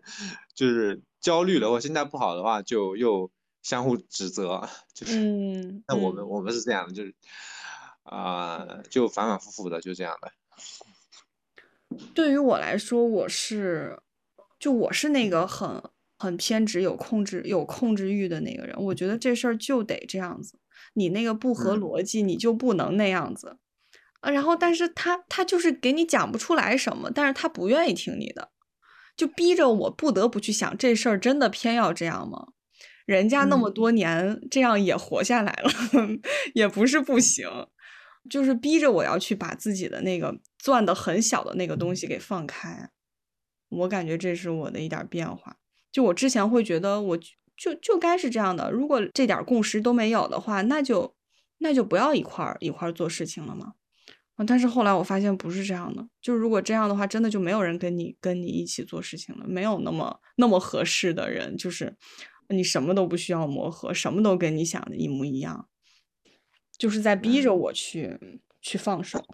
[0.54, 3.30] 就是焦虑了或心态不好的话，就又
[3.62, 5.20] 相互指责，就是
[5.88, 7.14] 那我们我们是这样的，就是
[8.02, 10.32] 啊、就反反复复的就这样的。
[12.14, 14.02] 对于我来说，我是
[14.58, 15.82] 就我是那个很
[16.22, 18.76] 很偏执、有控制、有控制欲的那个人。
[18.78, 20.58] 我觉得这事儿就得这样子，
[20.94, 23.58] 你那个不合嗯逻辑，你就不能那样子。
[24.20, 28.50] 啊，然后但是他他就是给你讲不出来什么，但是他不愿意听你的，
[29.16, 32.46] 就逼着我不得不去想这事儿真的偏要这样吗？
[33.04, 35.70] 人家那么嗯多年这样也活下来了，
[36.54, 37.48] 也不是不行，
[38.30, 42.90] 就是逼着我要去把自己的那个攥的很小的那个东西给放开。
[43.70, 45.56] 我感觉这是我的一点儿变化。
[45.92, 47.16] 就我之前会觉得我
[47.56, 51.14] 就就该是这样的，如果这点共识都没有的话，那就
[51.58, 53.74] 那就不要一块一块做事情了嘛。
[54.44, 61.94] 但是后来我发现不是这样的，就如果这样的话，真的就没有人跟你跟你一起做事情了，没有那么那么合适的人，就是
[62.48, 65.68] 你什么都不需要磨合，什么都跟你想的一模一样，
[66.76, 68.18] 就是在逼着我去
[68.60, 69.24] 去放手。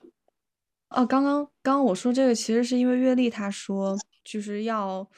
[0.90, 5.09] 哦，刚刚刚刚我说这个，其实是因为阅历她说就是要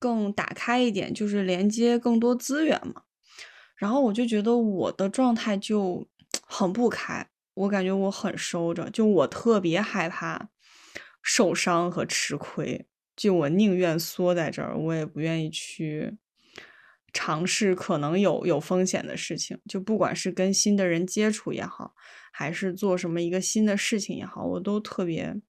[0.00, 3.02] 更打开一点，就是连接更多资源嘛。
[3.76, 6.08] 然后我就觉得我的状态就
[6.42, 10.48] 很不开，我感觉我很收着，就我特别害怕
[11.22, 16.16] 受伤和吃亏，就我宁愿缩在这儿，我也不愿意去
[17.12, 21.94] 尝试可能有有风险的事情，就不管是跟新的人接触也好，
[22.32, 25.40] 还是做什么一个新的事情也好，我都特别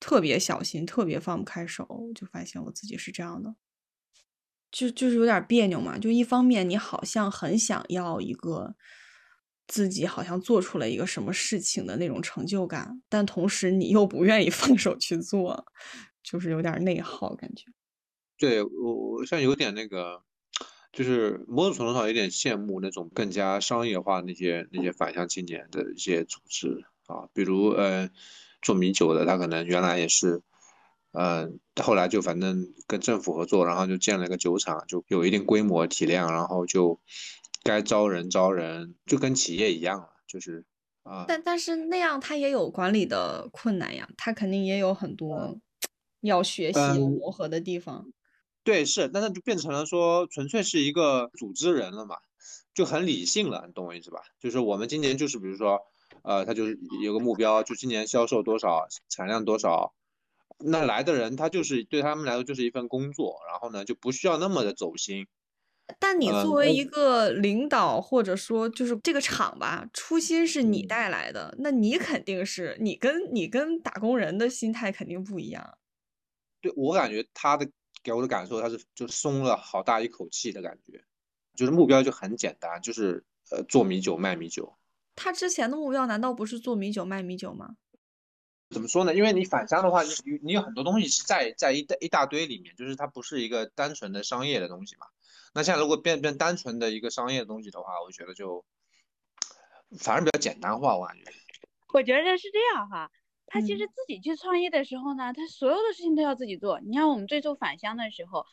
[0.00, 3.54] 特别小心，特别放不开手，就发现我自己是这样的。
[4.70, 8.74] 就就是有点别扭嘛，就一方面你好像很想要一个
[9.66, 15.64] 自己好像做出了一个什么事情的那种成就感，但同时你又不愿意 放手去做，
[16.22, 17.64] 就是有点内耗感觉。
[18.38, 20.22] 对我，我像有点那个，
[20.92, 28.10] 就是某种程度上有点羡慕那种更加商业化那些那些返乡青年的一些组织啊，比如呃
[28.60, 30.42] 做米酒的，他可能原来也是，
[31.18, 37.00] 嗯、后来就反正跟政府合作，然后就建了一个酒厂，就有一定规模体量，然后就
[37.62, 40.66] 该招人招人，就跟企业一样了，就是
[41.04, 41.24] 啊。
[41.26, 45.58] 但但是那样他也有管理的困难呀，他肯定也有很多
[46.20, 48.12] 要学习、磨合的地方。
[48.62, 52.16] 对，是，但是就变成了说，纯粹是一个组织人了嘛，
[52.74, 54.20] 就很理性了，你懂我意思吧？
[54.40, 55.80] 就是我们今年就是比如说，
[56.22, 59.94] 呃，他就是有个目标，就今年销售多少，产量多少，
[60.58, 65.26] 那来的人他就是对他们来说就是一份工作，然后呢就不需要那么的走心。
[66.00, 75.78] 但你作为一个领导，或者说就是这个厂吧，初心是你嗯带来的，那你肯定是你跟你跟打工人的心态肯定不一样。
[76.60, 77.70] 对，我感觉他的
[78.02, 81.04] 给我的感受，他是就松了好大一口气的感觉，
[81.54, 84.76] 就是目标就很简单，就是呃做米酒卖米酒。
[85.14, 87.76] 他之前的目标难道不是做米酒卖米酒吗？
[88.70, 89.14] 怎么说呢？
[89.14, 95.06] 因为你返乡的话，你你你有很多东西是在在一大一大堆里面，就是它不是一个单纯的商业的东西嘛。
[95.54, 98.64] 那现在如果变变单纯的一个商业的东西的话，我觉得就
[99.98, 101.24] 反而比较简单化，我感觉。
[101.94, 103.10] 我觉得是这样哈，
[103.46, 106.80] 他其嗯实自己去创业的时候呢，他所有的事情都要自己做。
[106.80, 108.44] 你看我们最初返乡的时候，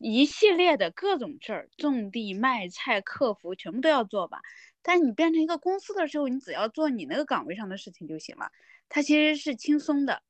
[0.00, 4.40] 一系列的各种事儿，种地、卖菜、客服，全部都要做吧。
[4.80, 8.50] 但你变成一个公司的时候，你只要做你那个岗位上的事情就行了，
[8.94, 10.22] 它其实是轻松的。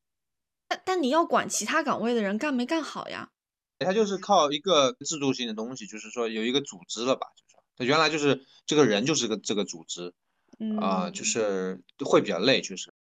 [0.68, 3.28] 但但你要管其他岗位的人干没干好呀？
[3.80, 10.14] 它就是靠一个制度性的东西，就是说有一个组织了吧，就是它原来就是这个人就是个这个组织
[10.80, 12.94] 啊、嗯，就是会比较累，就是。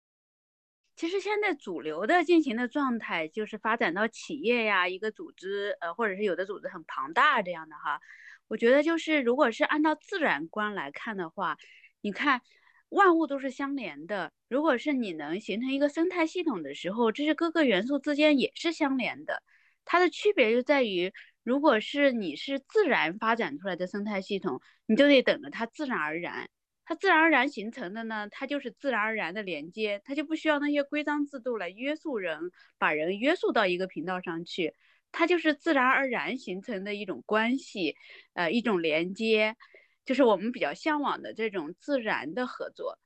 [0.95, 7.99] 其实现在主流的进行的状态就是发展到企业呀，一个组织，呃，或者是有的组织很庞大这样的哈。
[8.47, 11.57] 我觉得就是如果是按照自然观来看的话，
[12.01, 12.41] 你看
[12.89, 14.31] 万物都是相连的。
[14.47, 19.41] 如果是你能形成一个生态系统的时候，这是各个元素之间也是相连的。
[19.85, 21.11] 它的区别就在于，
[21.43, 26.47] 如果是你是自然发展出来的生态系统，你就得等着它自然而然。
[26.85, 34.73] 它自然而然形成的呢，它就是自然而然的连接，它就不需要那些规章制度来约束人，把人约束到一个频道上去，
[35.11, 37.95] 它就是自然而然形成的一种关系，
[38.33, 39.55] 呃，一种连接，
[40.05, 42.97] 就是我们比较向往的这种自然的合作。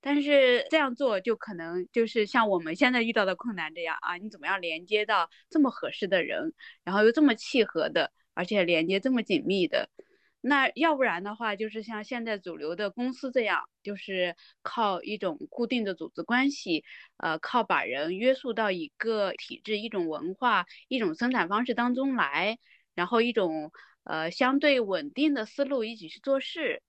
[0.00, 6.52] 但是这样做就可能就是像我们现在遇到的困难这样啊，你怎么样连接到这么合适的人，
[6.84, 9.88] 然后又这么契合的，而且连接这么紧密的？
[10.40, 16.84] 那要不然的话，就是像现在主流的公司这样，就是靠一种固定的组织关系，
[17.16, 22.58] 呃，靠把人约束到一个体制、一种文化、一种生产方式当中来，
[22.94, 23.72] 然后一种
[24.06, 26.82] 呃相对稳定的思路一起去做事，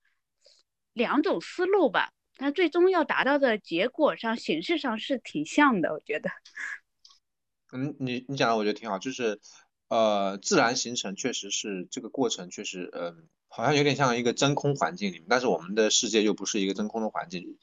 [0.93, 2.11] 两种思路吧。
[2.38, 6.30] 但最终要达到的结果上、形式上是挺像的，我觉得。
[7.74, 9.41] 嗯，你你讲的我觉得挺好，就是
[9.89, 17.57] 呃，自然形成确实是这个过程，确实嗯，好像有点像一个真空环境里面，但是我们的世界又不是一个真空的环境，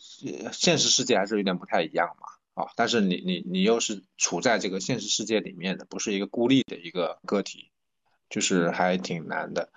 [0.53, 7.71] 现实世界还是有点不太一样嘛，啊，但是你你你又是处在这个现实世界里面的，不是一个孤立的一个个体，
[8.35, 9.70] 就是还挺难的。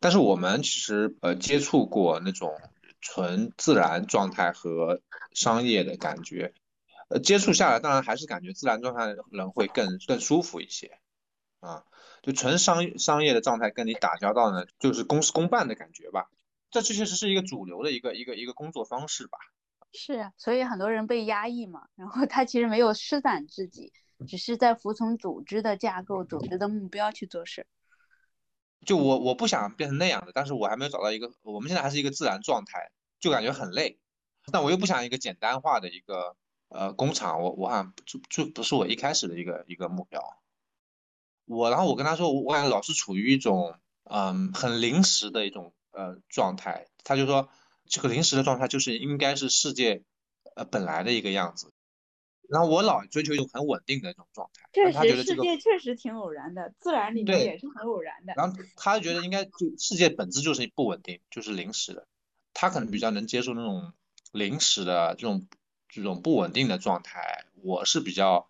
[0.00, 2.58] 但是我们其实呃接触过那种。
[3.00, 5.00] 纯自然状态和
[5.32, 6.52] 商业的感觉，
[7.06, 10.98] 呃，接触下来，当然还是感觉自然状态人会更更舒服一些，
[11.60, 11.84] 啊，
[12.22, 16.28] 就纯商商业的状态跟你打交道呢，就是公事公办的感觉吧。
[16.72, 19.38] 这这确实是一个主流的一个一个一个工作方式吧。
[19.92, 23.92] 是，所以很多人被压抑嘛，然后他其实没有施展自己，
[24.26, 27.64] 只是在服从组织的架构、组织的目标去做事。
[28.86, 33.98] 就我我不想变成那样的，但是我还没有找到一个，我们现在还是一个自然状态，就感觉很累，
[34.52, 36.36] 但我又不想一个简单化的一个
[36.68, 40.22] 呃工厂，我我好像就就不是我一开始的一个一个目标。
[41.44, 47.48] 我然后我跟他说，我感觉老是处于一种嗯很临时的一种呃状态，他就说
[47.86, 50.04] 这个临时的状态就是应该是世界
[50.54, 51.72] 呃本来的一个样子。
[52.48, 58.32] 然后我老追求一种很稳定的一种状态，确实世界确实挺偶然的，自然里面也是很偶然的。
[58.36, 62.08] 然后他觉得应该就世界本质就是不稳定，就是临时的，
[62.54, 63.92] 他可能比较能接受那种
[64.32, 65.46] 临时的这种
[65.90, 67.44] 这种不稳定的状态。
[67.62, 68.48] 我是比较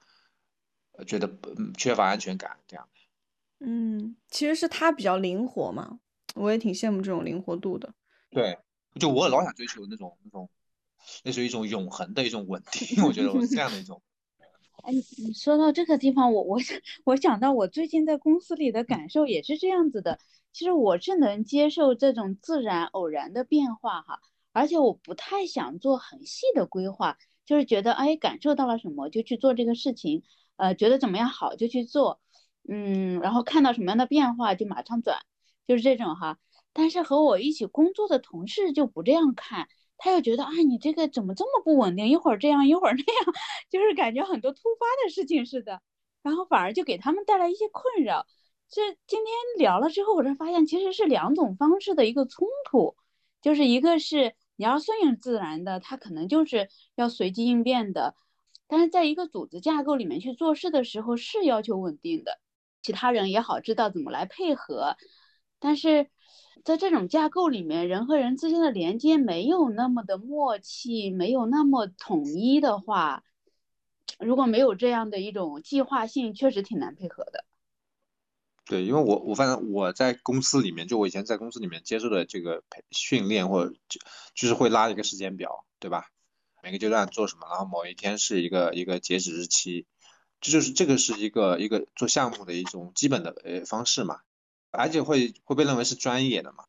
[1.05, 1.29] 觉得
[1.77, 3.67] 缺乏安全感这样的。
[3.67, 5.99] 嗯，其实是他比较灵活嘛，
[6.37, 7.93] 我也挺羡慕这种灵活度的。
[8.31, 8.57] 对，
[9.01, 10.49] 就我老想追求那种那种。
[11.25, 14.03] 那是一种永恒的一种稳定，我觉得我是这样的一种。
[14.85, 16.59] 哎，你说到这个地方，我我
[17.05, 20.19] 我想到我最近在公司里的感受也是这样子的。
[20.53, 24.21] 其实我是能接受这种自然偶然的变化哈，
[24.53, 30.23] 而且我不太想做很细的规划，就是觉得哎感受到了什么就去做这个事情，
[30.57, 32.21] 呃觉得怎么样好就去做，
[32.69, 35.19] 嗯，然后看到什么样的变化就马上转，
[35.67, 36.39] 就是这种哈。
[36.73, 39.69] 但是和我一起工作的同事就不这样看。
[39.99, 42.07] 他又觉得啊，你这个怎么这么不稳定？
[42.07, 43.35] 一会儿这样，一会儿那样，
[43.69, 45.83] 就是感觉很多突发的事情似的，
[46.23, 48.25] 然后反而就给他们带来一些困扰。
[48.69, 52.97] 这今天聊了之后，我才发现其实是两种方式的一个冲突，
[53.43, 58.15] 就是一个是你要顺应自然的，它可能就是要随机应变的，
[58.69, 62.39] 但是在一个组织架构里面去做事的时候是要求稳定的，
[62.83, 64.97] 其他人也好知道怎么来配合，
[65.59, 66.09] 但是。
[66.65, 73.25] 在这种架构里面，人和人之间的连接没有那么的默契，没有那么统一的话，
[74.19, 77.45] 如果没有这样的一种计划性，确实挺难配合的。
[78.67, 84.01] 对，因为我我反正我在公司里面，就我以前在公司里面接受的这个培训练，或者就
[84.35, 86.11] 就是会拉一个时间表，对吧？
[86.63, 89.87] 每个阶段做什么，然后某一天是一个一个截止日期，
[90.41, 94.21] 这就是这个是一个一个做项目的一种基本的呃方式嘛。
[94.79, 96.65] 而且会会被认为是专业的嘛，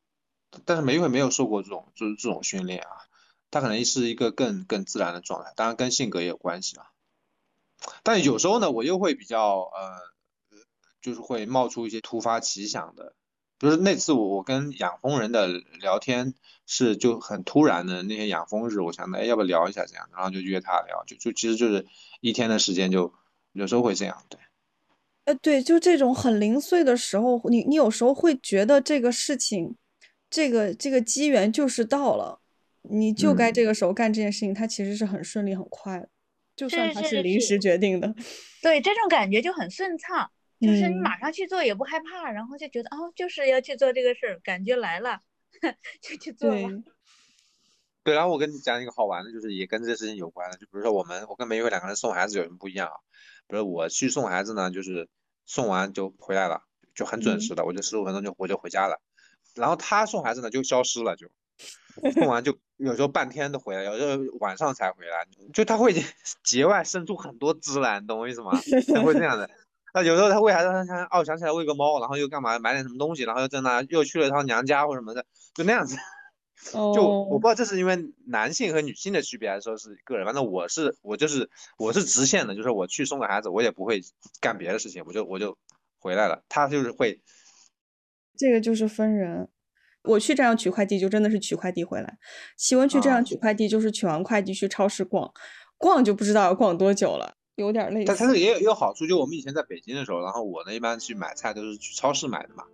[0.64, 3.06] 但是梅会没有受过这种就是这种训练啊，
[3.50, 6.86] 他可能是一个更更自然的状态，当然跟性格也有关系啊。
[8.02, 10.00] 但有时候呢，我又会比较呃，
[11.00, 13.14] 就是会冒出一些突发奇想的，
[13.58, 16.34] 比如那次我我跟养蜂人的聊天
[16.66, 21.86] 是就很突然的，那些养蜂日，我想哎要不聊一下这样，然后就约他聊，就就其实就是
[22.20, 23.14] 一天的时间就
[23.52, 24.40] 有时候会这样，对。
[25.30, 29.76] 哎，对，就这种很零碎的时候，你你有时候会觉得这个事情，
[30.28, 32.40] 这个这个机缘就是到了，
[32.82, 36.08] 你就该这个时候干这件事情，它其实是很顺利很快的，
[36.56, 38.12] 就算它是临时决定的。
[38.60, 40.28] 对，这种感觉就很顺畅，
[40.60, 45.20] 就是你马上去做也不害怕，然后就觉得哦，就是要去做这个事儿，感觉来了
[46.02, 46.68] 就去做吧。
[48.02, 52.94] 对，然后我跟你讲一个好玩的，就是也跟这事情有关的，就比如说我们，我跟梅月两个人送孩子有什么不一样啊？
[53.46, 55.08] 比如我去送孩子呢，就是
[55.50, 56.62] 送完就回来了，
[56.94, 59.00] 就很准时的，我就十五分钟就我就回家了。
[59.56, 61.26] 然后他送孩子呢就消失了，就
[62.12, 65.92] 送完就 有时候半天都回来，有时候晚上才回来，就他会
[66.44, 68.52] 节外生出很多枝来，你懂我意思吗？
[68.94, 69.50] 他会这样的。
[69.92, 75.96] 那有时候他喂孩子，他想哦想起来喂个猫，然后又干嘛买点什么东西，然后又在那又去了趟娘家或什么的，就那样子。
[76.72, 77.96] 就我不知道这是因为
[78.26, 80.26] 男性和女性的区别，还是说是个人。
[80.26, 81.48] 反正我是我就是
[81.78, 84.02] 我是直线的，就是我去送个孩子，我也不会
[84.42, 85.56] 干别的事情，我就我就
[85.98, 86.44] 回来了。
[86.50, 87.22] 他就是会，
[88.36, 89.48] 这个就是分人。
[90.02, 92.18] 我去这样取快递就真的是取快递回来，
[92.56, 95.32] 启文去这样取快递就是取完快递去超市逛，
[95.78, 98.04] 逛就不知道要逛多久了，有点累。
[98.04, 102.64] 但它也有也有好处，就我们以前在北京的时候，然后我呢一般去买菜都是去超市买的嘛。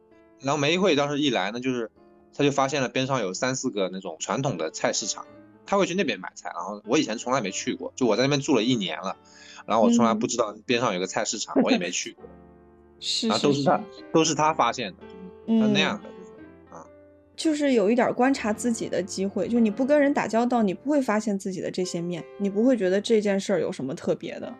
[0.40, 1.88] 然后梅一会当时一来呢，就是。
[2.36, 5.24] 他就发现了边上有三四个那种传统的菜市场，
[5.64, 6.50] 他会去那边买菜。
[6.54, 9.16] 然后我以前从来没去过，就我在那边住了一年了，
[9.64, 12.24] 然后我从来不知道边上有个菜市场，我也没去过。
[13.00, 13.80] 是，都是他
[14.12, 14.98] 都是他发现的，
[15.46, 16.32] 就是那样的，就是
[16.70, 16.86] 啊，
[17.36, 19.48] 就是有一点观察自己的机会。
[19.48, 24.54] 就你不跟人打交道，你不会发现自己的这些面，你不会觉得这件事儿有什么特别的。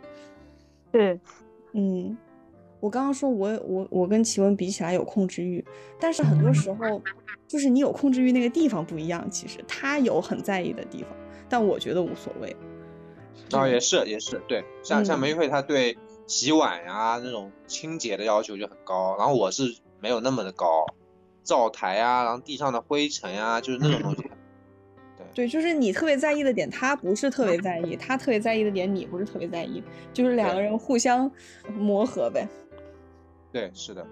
[0.93, 1.19] 对，
[1.73, 2.17] 嗯。
[2.81, 5.65] 我刚刚说，我我我跟奇文比起来有控制欲，
[5.99, 7.03] 但是很多时候，
[7.49, 9.29] 就是你有控制欲那个地方不一样。
[9.31, 11.11] 其实他有很在意的地方，
[11.49, 12.55] 但我觉得无所谓。
[13.53, 15.97] 啊，也是也是，对，像像梅慧，她对
[16.27, 20.87] 洗碗呀那种清洁的要求就很高，然后我是没有那么的高，
[21.43, 24.23] 灶台啊，然后地上的灰尘呀，就是那种东西。
[25.17, 31.31] 对对，就是你特别在意的点，他不是特别在意；他特别在意的点，你不是特别在意，就是两个人互相
[31.75, 32.49] 磨合呗。
[33.57, 34.07] 对，是的。